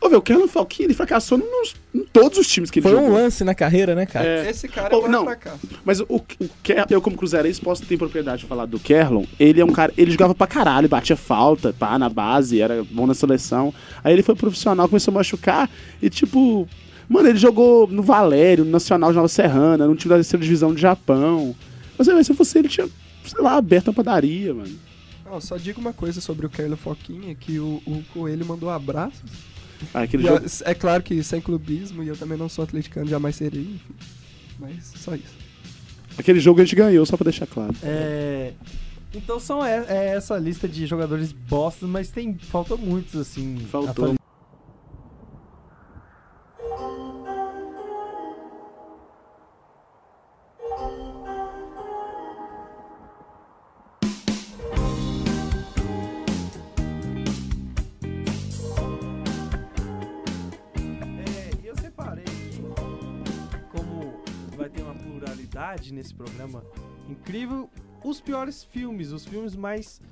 [0.00, 2.92] Ô, velho, o Kerlon Falquinha, ele fracassou nos- em todos os times que ele Foi
[2.92, 3.10] jogou.
[3.10, 4.26] um lance na carreira, né, cara?
[4.26, 5.24] É, Esse cara Oh, é um não.
[5.24, 5.60] fracasso.
[5.84, 6.20] Mas o, o
[6.62, 9.24] Ker- eu, como cruzeirense, posso ter propriedade de falar do Kerlon.
[9.38, 9.92] Ele é um cara.
[9.96, 13.72] Ele jogava pra caralho, batia falta, pá, na base, era bom na seleção.
[14.02, 15.70] Aí ele foi profissional, começou a machucar
[16.02, 16.68] e, tipo.
[17.08, 20.72] Mano, ele jogou no Valério, no Nacional de Nova Serrana, no time da terceira divisão
[20.72, 21.54] do Japão.
[21.98, 22.88] Mas aí, se eu fosse ele, tinha,
[23.24, 24.74] sei lá, aberto uma padaria, mano.
[25.24, 29.22] Não, só digo uma coisa sobre o Carlo Foquinha, que o, o Coelho mandou abraços.
[29.92, 30.46] Ah, aquele E, jogo.
[30.64, 33.94] é claro que sem clubismo, e eu também não sou atleticano, jamais serei, enfim.
[34.58, 35.34] Mas só isso.
[36.16, 37.74] Aquele jogo a gente ganhou, só pra deixar claro.
[37.82, 38.52] É,
[39.12, 43.58] então são é, é essa lista de jogadores bosta, mas tem faltam muitos assim.
[43.70, 44.14] Faltou.
[66.04, 66.62] Nesse programa
[67.08, 67.70] incrível,
[68.04, 70.02] os piores filmes, os filmes mais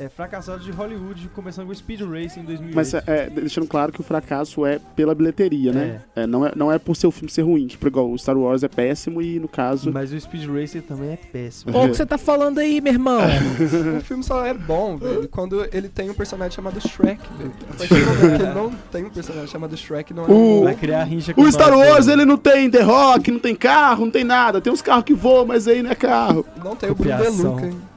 [0.00, 2.74] é, fracassados de Hollywood, começando com Speed Race em 2008.
[2.74, 6.00] Mas é, é, deixando claro que o fracasso é pela bilheteria, né?
[6.16, 8.36] É, não, é, não é por ser o filme ser ruim, que igual o Star
[8.36, 9.92] Wars é péssimo e no caso.
[9.92, 11.76] Mas o Speed Racer também é péssimo.
[11.76, 13.20] Ô, o que você tá falando aí, meu irmão?
[14.00, 17.52] O filme só é bom, velho, quando ele tem um personagem chamado Shrek, velho.
[17.70, 20.64] A partir do momento que ele não tem um personagem chamado Shrek, não é O-.
[20.64, 22.14] Vai criar rincha com O Star nós, Wars, né?
[22.14, 24.60] ele não tem The Rock, não tem carro, não tem nada.
[24.60, 26.46] Tem uns carros que voam, mas aí não é carro.
[26.62, 27.34] Não tem o Bruno Copiação.
[27.36, 27.89] De Luca, hein?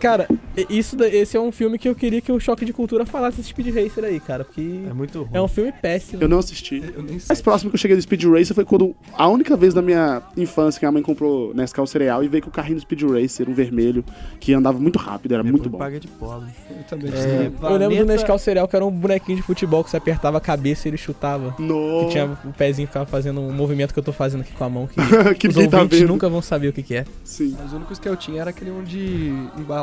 [0.00, 0.28] Cara,
[0.68, 3.48] isso, esse é um filme que eu queria que o Choque de Cultura falasse desse
[3.50, 4.44] Speed Racer aí, cara.
[4.44, 5.30] Porque É muito ruim.
[5.32, 6.22] é um filme péssimo.
[6.22, 6.82] Eu não assisti.
[6.94, 7.26] Eu nem sei.
[7.28, 10.22] Mais próximo que eu cheguei do Speed Racer foi quando a única vez na minha
[10.36, 13.48] infância que a mãe comprou Nescau cereal e veio com o carrinho do Speed Racer,
[13.48, 14.04] um vermelho,
[14.40, 15.78] que andava muito rápido, era muito bom.
[15.78, 16.48] Paga de pobre.
[16.70, 17.30] Eu também É, sei.
[17.32, 20.38] Eu lembro do Planeta- Nescau Cereal que era um bonequinho de futebol que você apertava
[20.38, 21.54] a cabeça e ele chutava.
[21.58, 22.04] No...
[22.06, 24.64] Que tinha o pezinho que ficava fazendo um movimento que eu tô fazendo aqui com
[24.64, 24.94] a mão que
[25.36, 26.08] que os tá ouvintes vendo.
[26.08, 27.04] nunca vão saber o que, que é.
[27.24, 27.56] Sim.
[27.64, 29.32] Os únicos que eu tinha era aquele um de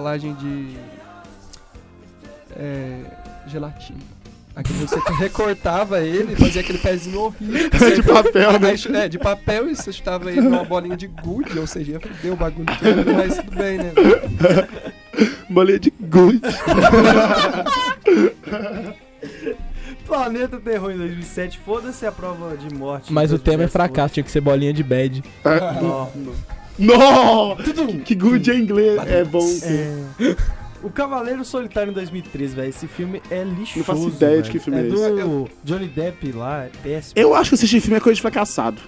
[0.04, 0.78] embalagem de.
[2.56, 3.00] É.
[3.48, 4.00] gelatina.
[4.56, 7.70] Aquele você recortava ele e fazia aquele pezinho horrível.
[7.96, 8.70] de papel, né?
[8.70, 12.00] Aí É, de papel e você chutava ele numa bolinha de gude, ou seja, ia
[12.00, 13.92] fuder o bagulho todo, mas tudo bem, né?
[15.50, 16.42] Bolinha de gude.
[20.06, 23.12] Planeta Terror em 2007, foda-se a prova de morte.
[23.12, 25.24] Mas o tema é 2010, fracasso, tinha que ser bolinha de bad.
[25.82, 26.12] Não.
[26.80, 27.56] Nó!
[28.06, 29.00] Que good em inglês.
[29.08, 29.48] É bom.
[29.64, 30.36] É.
[30.82, 32.70] O Cavaleiro Solitário em 2013, velho.
[32.70, 33.78] Esse filme é lixoso.
[33.78, 34.52] Não faço ideia de velho.
[34.52, 34.84] que filme é
[35.24, 37.14] do Johnny Depp lá, é péssimo.
[37.16, 38.82] Eu acho que assistir filme é coisa de fracassado.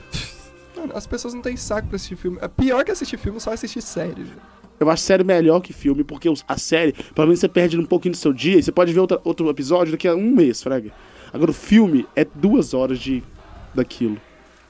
[0.76, 2.38] Mano, as pessoas não têm saco pra assistir filme.
[2.42, 4.24] É pior que assistir filme, só assistir série.
[4.24, 4.42] velho.
[4.78, 8.12] Eu acho série melhor que filme, porque a série, pelo menos você perde um pouquinho
[8.12, 10.92] do seu dia e você pode ver outra- outro episódio daqui a um mês, fraga.
[11.32, 13.24] Agora o filme é duas horas de
[13.74, 14.18] daquilo.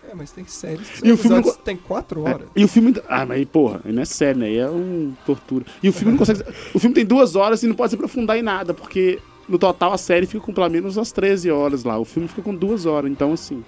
[0.09, 2.47] É, mas tem séries que E o filme tem quatro É, horas.
[2.55, 2.93] e o filme.
[3.07, 4.47] Ah, mas aí, porra, não é sério, né?
[4.47, 5.65] Aí é um tortura.
[5.81, 6.43] E o filme não consegue.
[6.73, 9.93] O filme tem duas horas e não pode se aprofundar em nada, porque no total
[9.93, 11.97] a série fica com pelo menos umas 13 horas lá.
[11.97, 13.63] O filme fica com duas horas, então assim.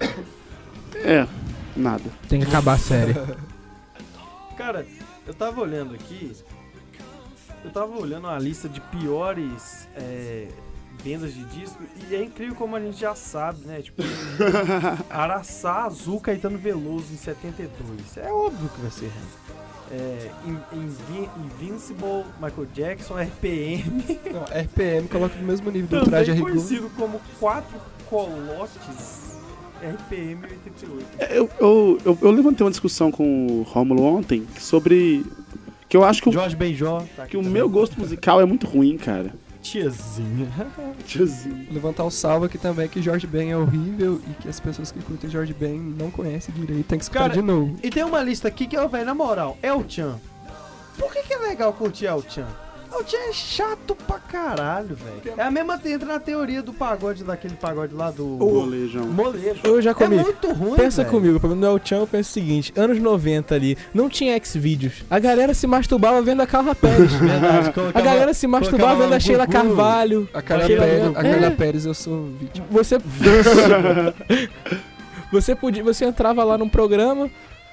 [0.94, 1.26] É,
[1.76, 2.04] nada.
[2.28, 3.14] Tem que acabar a série.
[4.56, 4.86] Cara,
[5.26, 6.32] eu tava olhando aqui
[7.64, 10.48] Eu tava olhando a lista de piores é,
[11.02, 13.80] vendas de disco e é incrível como a gente já sabe, né?
[13.82, 14.02] Tipo,
[15.10, 18.16] Araçá, Azul, Caetano Veloso em 72.
[18.16, 19.10] É óbvio que vai ser.
[19.90, 24.20] É, In- Invi- Invincible, Michael Jackson, RPM.
[24.32, 26.50] Não, RPM coloca no mesmo nível do traje rigor.
[26.50, 29.28] conhecido como Quatro Colotes.
[29.80, 31.06] RPM 88.
[31.32, 35.24] Eu, eu, eu, eu levantei uma discussão com o Rômulo ontem sobre.
[35.88, 37.02] Que eu acho que o, Jorge Benjó.
[37.16, 37.52] Tá que o também.
[37.54, 39.32] meu gosto musical é muito ruim, cara.
[39.70, 40.48] Tiazinha.
[41.06, 41.66] Tiozinho.
[41.70, 45.00] Levantar o salvo aqui também que Jorge Ben é horrível e que as pessoas que
[45.02, 46.86] curtem Jorge Ben não conhecem direito.
[46.86, 47.76] Tem que escutar Cara, de novo.
[47.82, 50.18] E tem uma lista aqui que, ó, velho, na moral, El Chan.
[50.96, 52.48] Por que, que é legal curtir El Chan?
[52.90, 55.34] El Chan é chato pra caralho, velho.
[55.36, 58.24] É a mesma, entra na teoria do pagode, daquele pagode lá do...
[58.26, 59.04] Molejão.
[59.06, 59.60] Molejo.
[59.62, 60.16] Eu já comi.
[60.16, 61.14] É muito ruim, Pensa velho.
[61.14, 65.04] comigo, no El Chan eu penso o seguinte, anos 90 ali, não tinha X-Vídeos.
[65.10, 67.12] A galera se masturbava vendo a Carla Pérez.
[67.18, 69.58] Verdade, A galera se masturbava colocava vendo a Sheila Gugu.
[69.58, 70.28] Carvalho.
[70.32, 71.32] A Carla, Sheila- Pérez, a É.
[71.32, 72.66] Carla Pérez eu sou vítima.
[72.70, 72.98] Você
[75.30, 77.28] Você podia, você entrava lá num programa,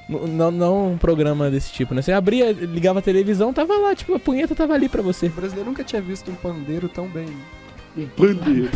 [0.08, 2.02] não, não um programa desse tipo, né?
[2.02, 5.28] Você abria, ligava a televisão, tava lá, tipo, a punheta tava ali pra você.
[5.28, 7.28] O brasileiro nunca tinha visto um pandeiro tão bem.
[7.98, 8.70] Um pandeiro.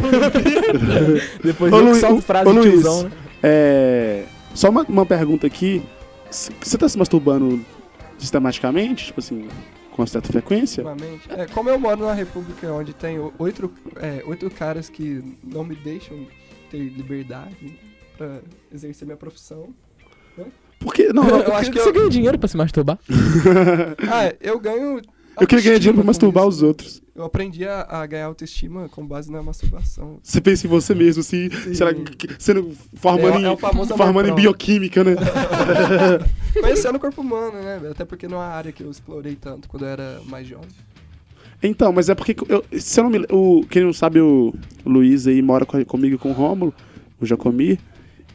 [1.44, 3.12] Depois eu solto frase de tiozão, né?
[3.44, 4.26] É.
[4.54, 5.82] Só uma, uma pergunta aqui.
[6.30, 7.64] Você tá se masturbando
[8.18, 9.08] sistematicamente?
[9.08, 9.48] Tipo assim,
[9.92, 10.84] com certa frequência?
[11.30, 15.76] É, como eu moro numa república onde tem oito, é, oito caras que não me
[15.76, 16.26] deixam
[16.70, 17.78] ter liberdade
[18.18, 18.40] pra
[18.72, 19.74] exercer minha profissão.
[20.80, 21.12] Porque.
[21.14, 22.98] Não, Eu eu, acho que Você eu- ganha dinheiro pra se masturbar?
[24.10, 25.02] Ah, eu ganho.
[25.40, 27.02] eu queria ganhar dinheiro pra masturbar os outros.
[27.16, 30.20] Eu aprendi a, a ganhar autoestima com base na masturbação.
[30.24, 31.50] Você pensa em você mesmo, Sim.
[31.74, 35.16] será que sendo formando, É é em, amor formando em bioquímica, né?
[36.62, 37.82] Conhecendo o corpo humano, né?
[37.92, 40.70] Até porque não é uma área que eu explorei tanto quando eu era mais jovem.
[41.62, 44.54] Então, mas é porque eu, se eu não me, o quem não sabe o
[44.86, 46.74] Luiz aí mora com- comigo e com o Rômulo,
[47.20, 47.78] o Jacomi,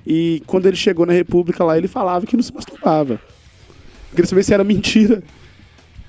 [0.06, 3.14] e quando ele chegou na República lá, ele falava que não se masturbava.
[3.14, 5.22] Eu queria saber se era mentira.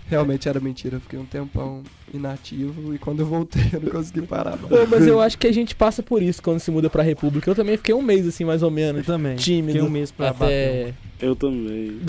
[0.08, 1.81] Realmente era mentira, eu fiquei um tempão
[2.13, 4.55] inativo e quando eu voltei eu não consegui parar.
[4.55, 7.49] Pô, mas eu acho que a gente passa por isso quando se muda pra República.
[7.49, 9.05] Eu também fiquei um mês, assim, mais ou Eu menos.
[9.05, 9.36] também.
[9.36, 9.71] Tímido.
[9.71, 10.29] Fiquei um mês pra.
[10.29, 10.93] Até...
[11.19, 11.99] Eu também.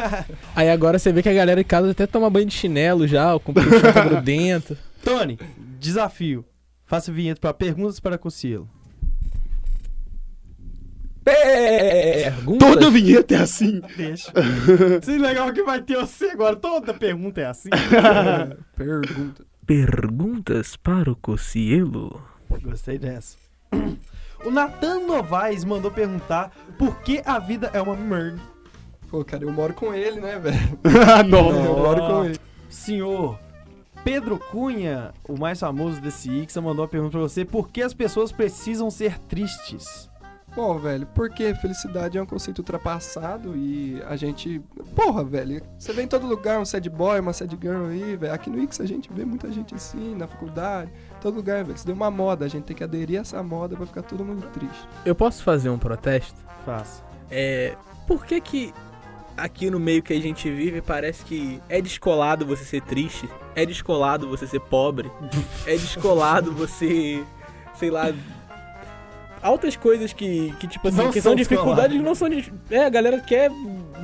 [0.56, 3.38] Aí agora você vê que a galera em casa até toma banho de chinelo já,
[3.38, 4.74] com o tá grudento.
[5.04, 5.38] Tony,
[5.78, 6.46] desafio.
[6.86, 8.68] Faça vinheta pra perguntas para Cocielo.
[11.24, 12.68] Perguntas?
[12.68, 13.80] Toda vinheta é assim.
[13.96, 14.32] Deixa.
[15.02, 16.54] Sim, legal que vai ter você agora.
[16.56, 17.70] Toda pergunta é assim.
[18.76, 19.44] Pergunta.
[19.66, 22.22] Perguntas para o Cocielo.
[22.62, 23.36] Gostei dessa.
[24.44, 28.40] O Nathan Novaes mandou perguntar por que a vida é uma merda.
[29.08, 30.78] Pô, cara, eu moro com ele, né, velho?
[31.10, 31.50] Ah, não.
[31.50, 32.38] Eu moro com ele.
[32.68, 33.38] Senhor
[34.04, 37.94] Pedro Cunha, o mais famoso desse Ixa, mandou a pergunta pra você: por que as
[37.94, 40.10] pessoas precisam ser tristes?
[40.54, 44.60] Bom, velho, porque felicidade é um conceito ultrapassado e a gente.
[44.94, 48.32] Porra, velho, você vê em todo lugar um sad boy, uma sad girl aí, velho.
[48.32, 51.74] Aqui no Ix a gente vê muita gente assim, na faculdade, todo lugar, velho.
[51.74, 54.24] Isso deu uma moda, a gente tem que aderir a essa moda pra ficar todo
[54.24, 54.88] mundo triste.
[55.04, 56.38] Eu posso fazer um protesto?
[56.64, 57.02] Faça.
[57.30, 57.76] É.
[58.06, 58.72] Por que que
[59.36, 63.28] aqui no meio que a gente vive parece que é descolado você ser triste?
[63.56, 65.10] É descolado você ser pobre?
[65.66, 67.24] É descolado você.
[67.74, 68.12] sei lá.
[69.44, 72.28] Altas coisas que, que tipo assim, Não que são são dificuldades não são.
[72.30, 73.50] de- É, a galera quer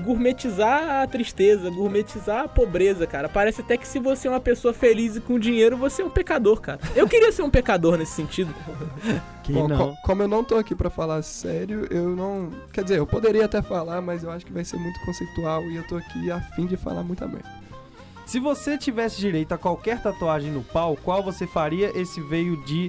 [0.04, 3.28] gourmetizar a tristeza, gourmetizar a pobreza, cara.
[3.28, 6.10] Parece até que se você é uma pessoa feliz e com dinheiro, você é um
[6.10, 6.78] pecador, cara.
[6.94, 8.54] Eu queria ser um pecador nesse sentido.
[9.42, 9.76] Que Bom, não.
[9.76, 12.50] co- como eu não tô aqui pra falar sério, eu não.
[12.72, 15.74] Quer dizer, eu poderia até falar, mas eu acho que vai ser muito conceitual e
[15.76, 17.48] eu tô aqui a fim de falar muita merda.
[18.26, 21.90] Se você tivesse direito a qualquer tatuagem no pau, qual você faria?
[21.98, 22.88] Esse veio de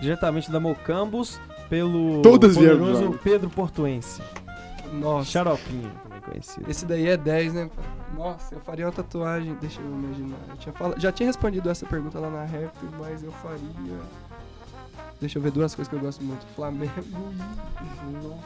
[0.00, 1.38] diretamente da Mocambos
[1.70, 3.18] pelo Todas poderoso.
[3.24, 4.20] Pedro Portuense.
[4.92, 5.30] Nossa.
[5.30, 6.68] Xaropinho, também conhecido.
[6.70, 7.70] Esse daí é 10, né?
[8.16, 9.56] Nossa, eu faria uma tatuagem.
[9.60, 10.36] Deixa eu imaginar.
[10.50, 13.60] Eu tinha fala- Já tinha respondido essa pergunta lá na rap, mas eu faria.
[15.20, 18.12] Deixa eu ver duas coisas que eu gosto muito: Flamengo e.
[18.24, 18.38] Não,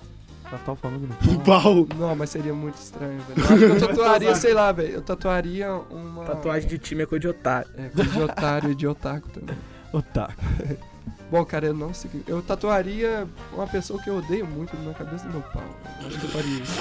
[0.51, 1.87] Tatuar o Flamengo no pau.
[1.99, 3.63] Não, mas seria muito estranho, velho.
[3.63, 4.93] Eu eu tatuaria, sei lá, velho.
[4.97, 6.25] Eu tatuaria uma.
[6.25, 7.71] Tatuagem de time é coisa de otário.
[7.79, 9.57] É, coisa de otário e de otaku também.
[9.93, 10.35] Otaku.
[11.31, 12.11] Bom, cara, eu não sei.
[12.29, 15.63] Eu tatuaria uma pessoa que eu odeio muito na cabeça do meu pau.
[16.01, 16.81] Eu acho que eu faria isso.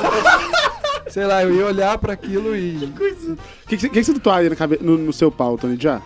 [1.09, 2.75] Sei lá, eu ia olhar pra aquilo e.
[2.85, 5.77] O que, que, você- que que você tatuaria na cabe- no, no seu pau, Tony
[5.79, 6.01] Já?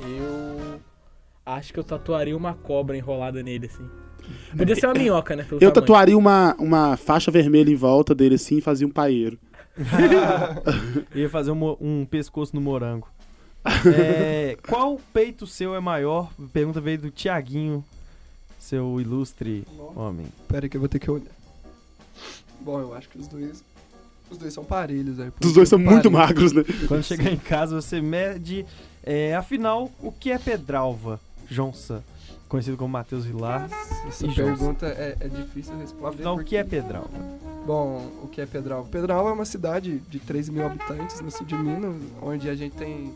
[0.00, 0.80] Eu
[1.44, 3.88] acho que eu tatuaria uma cobra enrolada nele, assim.
[4.56, 5.42] Podia ser uma minhoca, né?
[5.42, 5.74] pelo Eu tamanho.
[5.74, 9.38] tatuaria uma, uma faixa vermelha em volta dele assim e fazia um paeiro.
[11.14, 13.08] Eu ia fazer um, um pescoço no morango.
[13.96, 16.30] É, qual peito seu é maior?
[16.52, 17.84] Pergunta veio do Tiaguinho,
[18.58, 20.26] seu ilustre homem.
[20.48, 21.30] Pera aí que eu vou ter que olhar.
[22.60, 23.62] Bom, eu acho que os dois.
[24.30, 25.32] Os dois são parelhos, velho.
[25.44, 26.12] Os dois são muito Parelhos.
[26.12, 26.62] magros, né?
[26.86, 28.64] Quando chegar em casa, você mede.
[29.02, 31.18] é, afinal, o que é pedralva?
[31.50, 32.04] Jonsa,
[32.48, 33.68] conhecido como Matheus Vilar.
[34.06, 36.14] Essa E pergunta é, é difícil responder.
[36.14, 37.40] Afinal, o porque- que é pedralva?
[37.66, 38.84] Bom, o que é Pedral?
[38.84, 42.74] Pedral é uma cidade de 13 mil habitantes no sul de Minas, onde a gente
[42.74, 43.12] tem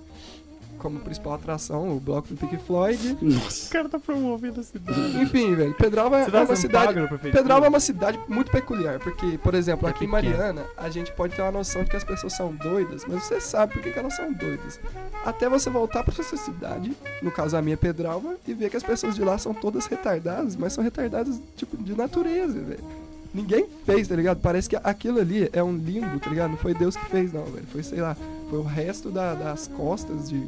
[0.84, 3.16] como principal atração o bloco do Pink Floyd.
[3.22, 3.70] Nossa.
[3.72, 5.00] cara tá promovendo a cidade.
[5.22, 6.86] Enfim, velho, Pedral é, uma cidade.
[6.88, 7.42] pago na prefeitura?
[7.42, 10.36] Pedral é uma cidade muito peculiar, porque, por exemplo, É aqui em pequeno.
[10.36, 13.40] Mariana, a gente pode ter uma noção de que as pessoas são doidas, mas você
[13.40, 14.78] sabe por que, que elas são doidas.
[15.24, 18.82] Até você voltar pra sua cidade, no caso a minha Pedralva, e ver que as
[18.82, 22.84] pessoas de lá são todas retardadas, mas são retardadas, tipo, de natureza, velho.
[23.32, 24.38] Ninguém fez, tá ligado?
[24.40, 26.50] Parece que aquilo ali é um limbo, tá ligado?
[26.52, 27.66] Não foi Deus que fez, não, velho.
[27.72, 28.16] Foi, sei lá,
[28.48, 30.38] foi o resto da- das costas de,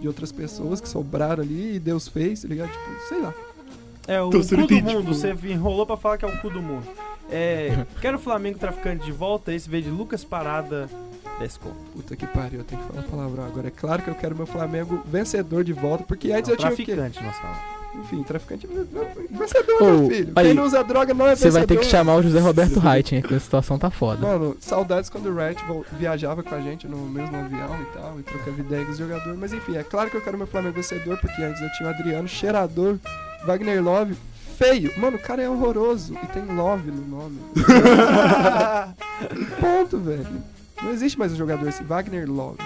[0.00, 2.70] de outras pessoas que sobraram ali e Deus fez, tá ligado?
[2.70, 3.34] Tipo, sei lá.
[4.06, 5.12] É o Tô cu sendo do entendi, mundo.
[5.12, 6.86] tipo- Você enrolou pra falar que é o cu do mundo.
[7.30, 9.52] É, quero o Flamengo traficante de volta.
[9.52, 10.88] Esse veio de Lucas Parada.
[11.38, 11.76] Desconto.
[11.94, 13.68] Puta que pariu, eu tenho que falar palavrão agora.
[13.68, 16.72] É claro que eu quero meu Flamengo vencedor de volta, porque antes Não, eu tinha
[16.72, 16.84] o quê?
[16.96, 17.77] traficante, nós falamos.
[17.94, 20.32] Enfim, traficante vencedor, Ô, meu filho.
[20.36, 22.78] aí, Quem não usa droga não é Você vai ter que chamar o José Roberto
[22.84, 23.22] Reit, hein?
[23.22, 24.24] Que a situação tá foda.
[24.26, 28.20] Mano, saudades quando o Wright vol- viajava com a gente no mesmo avião e tal,
[28.20, 29.38] e trocava ideia com os jogadores.
[29.38, 31.92] Mas enfim, é claro que eu quero meu Flamengo vencedor, porque antes eu tinha o
[31.92, 32.98] Adriano, cheirador,
[33.44, 34.14] Wagner Love,
[34.56, 34.92] feio.
[34.98, 37.38] Mano, o cara é horroroso e tem Love no nome.
[39.60, 40.26] Ponto, velho.
[40.82, 42.58] Não existe mais um jogador assim, Wagner Love.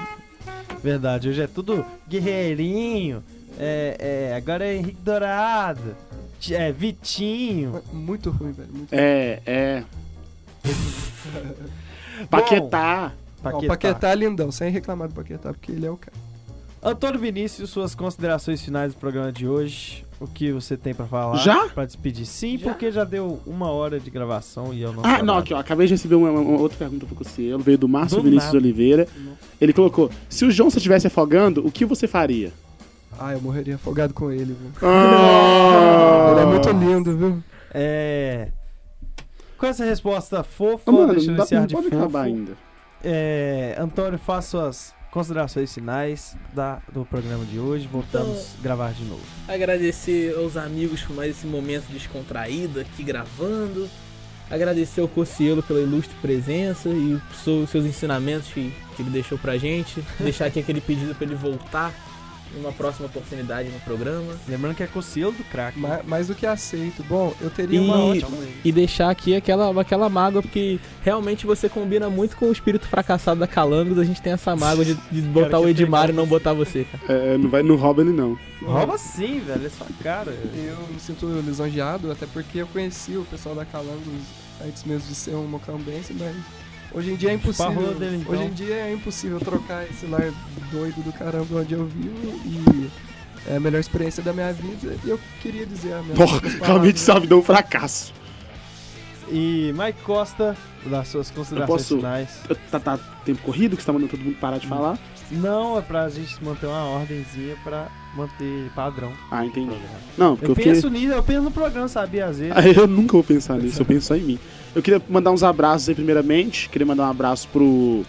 [0.82, 3.22] Verdade, hoje é tudo guerreirinho.
[3.58, 5.96] É, é, agora é Henrique Dourado.
[6.50, 7.80] É, Vitinho.
[7.92, 8.68] Muito ruim, velho.
[8.72, 9.84] Muito É, é.
[12.28, 13.12] Paquetá.
[13.44, 16.16] O Paquetá é lindão, sem reclamar do Paquetá, porque ele é o cara.
[16.82, 20.04] Antônio Vinícius, suas considerações finais do programa de hoje.
[20.18, 21.36] O que você tem pra falar?
[21.38, 21.68] Já?
[21.68, 22.26] Pra despedir?
[22.26, 25.52] Sim, porque já deu uma hora de gravação e eu não Ah, sei não, aqui,
[25.54, 25.58] ó.
[25.58, 27.60] Acabei de receber uma, uma outra pergunta pro Cossielo.
[27.62, 28.58] Veio do Márcio Do Vinícius nada.
[28.58, 29.08] Oliveira.
[29.60, 32.52] Ele colocou: se o João se estivesse afogando, o que você faria?
[33.18, 34.70] Ah, eu morreria afogado com ele, viu?
[34.82, 36.30] Ah!
[36.32, 37.42] Ele é muito lindo, viu?
[37.72, 38.48] É.
[39.58, 41.98] Com essa resposta fofa, Ah, mano, deixa eu iniciar de pode fofo.
[42.02, 42.52] acabar ainda.
[43.04, 47.86] É, Antônio, faça suas considerações finais da, do programa de hoje.
[47.86, 49.22] Voltamos a gravar de novo.
[49.46, 53.88] Agradecer aos amigos por mais esse momento descontraído aqui gravando.
[54.50, 59.56] Agradecer ao Cocielo pela ilustre presença e os seus ensinamentos que, que ele deixou pra
[59.58, 60.02] gente.
[60.18, 61.92] Deixar aqui aquele pedido pra ele voltar
[62.56, 64.34] em uma próxima oportunidade no programa.
[64.48, 65.78] Lembrando que é Cocielo do Crack.
[65.78, 65.88] né?
[65.88, 67.02] Ma- mais do que aceito.
[67.04, 68.28] Bom, eu teria E- uma ótima.
[68.64, 73.40] E deixar aqui aquela, aquela mágoa, porque realmente você combina muito com o espírito fracassado
[73.40, 73.98] da Calangos.
[73.98, 76.84] A gente tem essa mágoa de, de botar Cara, o Edmar e não botar você,
[76.84, 77.04] cara.
[77.12, 78.38] É, não, vai, não rouba ele, não.
[78.62, 79.66] Rouba sim, velho.
[79.66, 80.30] É sua cara.
[80.54, 84.22] Eu me sinto lisonjeado, até porque eu conheci o pessoal da Calangos
[84.64, 86.34] antes mesmo de ser um mocambense, mas
[86.94, 87.94] hoje em dia é impossível.
[87.94, 88.32] Dele, então.
[88.32, 90.32] Hoje em dia é impossível trocar esse lar
[90.70, 92.90] doido do caramba onde eu vivo e
[93.50, 94.96] é a melhor experiência da minha vida.
[95.04, 98.12] E eu queria dizer a minha Porra, realmente é um fracasso.
[99.30, 102.28] E Mike Costa, das suas considerações posso- finais.
[102.70, 104.98] Tá, tá tempo corrido que você tá mandando todo mundo parar de falar?
[105.30, 109.10] Não, é pra gente manter uma ordemzinha pra manter padrão.
[109.30, 109.74] Ah, entendi.
[110.18, 110.72] Não, porque Eu eu, fiquei...
[110.74, 112.26] penso nisso, eu penso no programa, sabia?
[112.26, 112.52] Às vezes.
[112.54, 114.38] Ah, eu nunca vou pensar nisso, eu penso só em mim.
[114.74, 116.68] Eu queria mandar uns abraços aí primeiramente.
[116.68, 118.04] Queria mandar um abraço pro.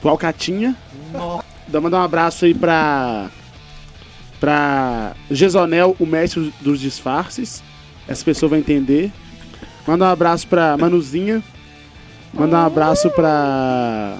[0.00, 0.76] pro Alcatinha.
[1.68, 3.30] Dá mandar um abraço aí pra.
[4.40, 7.62] pra Gesonel, o mestre dos disfarces.
[8.06, 9.12] Essa pessoa vai entender.
[9.86, 11.42] Mandar um abraço pra Manuzinha.
[12.32, 14.18] Mandar um abraço pra.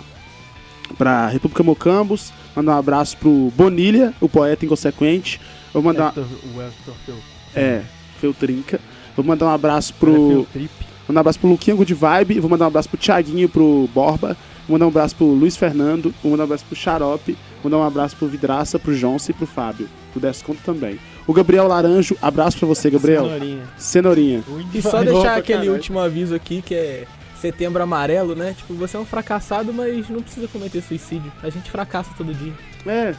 [0.96, 2.32] pra República Mocambos.
[2.54, 5.40] Mandar um abraço pro Bonilha, o poeta inconsequente.
[5.72, 6.08] Vou mandar.
[6.10, 6.24] Hector-
[6.54, 7.16] o Hector Fel-
[7.56, 7.82] É,
[8.20, 8.80] Feltrinca.
[9.16, 10.46] Vou mandar um abraço é pro.
[10.52, 10.93] Feltrip.
[11.08, 12.40] Mandar um abraço pro Luquinha Good Vibe.
[12.40, 14.36] Vou mandar um abraço pro Thiaguinho, pro Borba.
[14.66, 16.14] Vou mandar um abraço pro Luiz Fernando.
[16.22, 17.32] Vou mandar um abraço pro Xarope.
[17.62, 19.88] Vou mandar um abraço pro Vidraça, pro Jonce e pro Fábio.
[20.12, 20.98] Pro Desconto também.
[21.26, 23.24] O Gabriel Laranjo, abraço pra você, Gabriel.
[23.24, 23.62] Cenourinha.
[23.76, 24.44] Cenourinha.
[24.72, 27.04] E só deixar aquele último aviso aqui que é
[27.44, 28.54] setembro amarelo, né?
[28.56, 31.30] Tipo, você é um fracassado, mas não precisa cometer suicídio.
[31.42, 32.52] A gente fracassa todo dia.
[32.86, 33.14] É,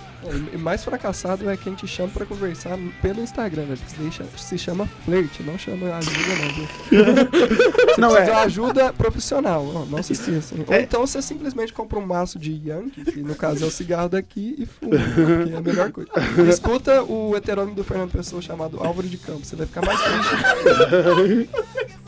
[0.54, 3.78] E mais fracassado é quem te chama pra conversar pelo Instagram, velho.
[3.78, 6.68] porque Isso daí se chama flerte, não chama ajuda, não, viu?
[7.96, 8.36] Você Não, precisa é.
[8.36, 10.60] de ajuda profissional, ó, não se esqueçam.
[10.68, 10.82] Ou É.
[10.82, 14.56] então você simplesmente compra um maço de Yankee, que no caso é o cigarro daqui,
[14.60, 14.98] e fuma,
[15.46, 16.10] que é a melhor coisa.
[16.50, 21.50] Escuta o heterônimo do Fernando Pessoa chamado Álvaro de Campos, você vai ficar mais triste.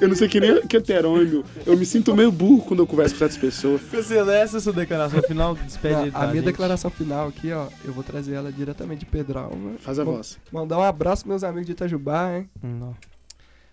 [0.00, 1.44] Eu não sei que nem que heterônimo.
[1.64, 3.80] Eu me sinto meio burro quando eu converso com certas pessoas.
[4.04, 6.44] Celeste, sua declaração final, despede Não, a minha gente.
[6.44, 9.72] declaração final aqui, ó, eu vou trazer ela diretamente de Pedralma.
[9.78, 10.38] Faz a Vou voz.
[10.52, 12.50] Mandar um abraço pros meus amigos de Itajubá, hein?
[12.62, 12.94] Não.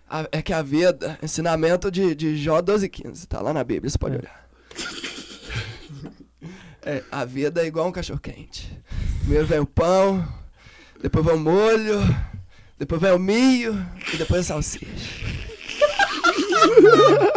[0.08, 3.98] A- é que a vida, ensinamento de, de Jó 12,15, tá lá na Bíblia, você
[3.98, 4.18] pode É.
[4.18, 4.48] olhar.
[6.86, 8.70] É, a vida é igual um cachorro quente.
[9.20, 10.22] Primeiro vem o pão,
[11.00, 11.98] depois vem o molho,
[12.78, 13.74] depois vem o milho
[14.12, 15.53] e depois a salsicha.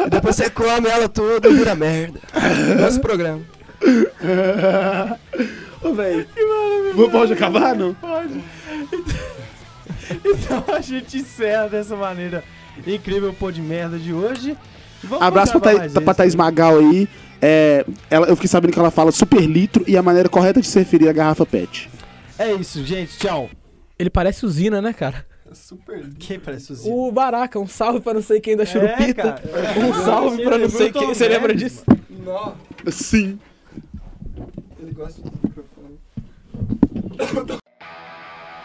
[0.05, 2.19] E depois você come ela toda e vira merda.
[2.79, 3.41] Nosso programa.
[5.81, 6.27] Ô, velho.
[7.11, 7.95] Pode acabar, não?
[10.23, 12.41] Então a gente encerra dessa maneira
[12.85, 14.55] incrível o pô de merda de hoje.
[15.03, 16.13] Vamos Abraço pra, gravar Thaí- mais pra esse.
[16.17, 17.09] Thaís Magal aí.
[17.41, 20.67] É, ela, eu fiquei sabendo que ela fala super litro e a maneira correta de
[20.67, 21.89] se referir à garrafa PET.
[22.39, 23.17] É isso, gente.
[23.17, 23.49] Tchau.
[23.99, 25.25] Ele parece usina, né, cara?
[25.57, 26.15] Super lindo.
[26.17, 27.07] Quem parece o Zico?
[27.07, 29.33] O Baraca, um salve pra não sei quem da Churupita.
[29.33, 29.41] cara.
[29.79, 31.07] Um salve pra não sei quem.
[31.07, 31.83] Você lembra disso?
[32.91, 33.39] Sim.
[34.79, 35.99] ele gosta de microfone.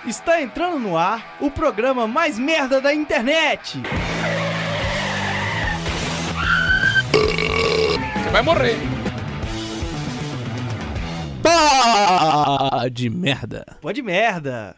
[0.06, 3.80] Está entrando no ar o programa mais merda da internet.
[11.42, 13.64] Pá de merda.
[13.80, 14.76] Pô de merda.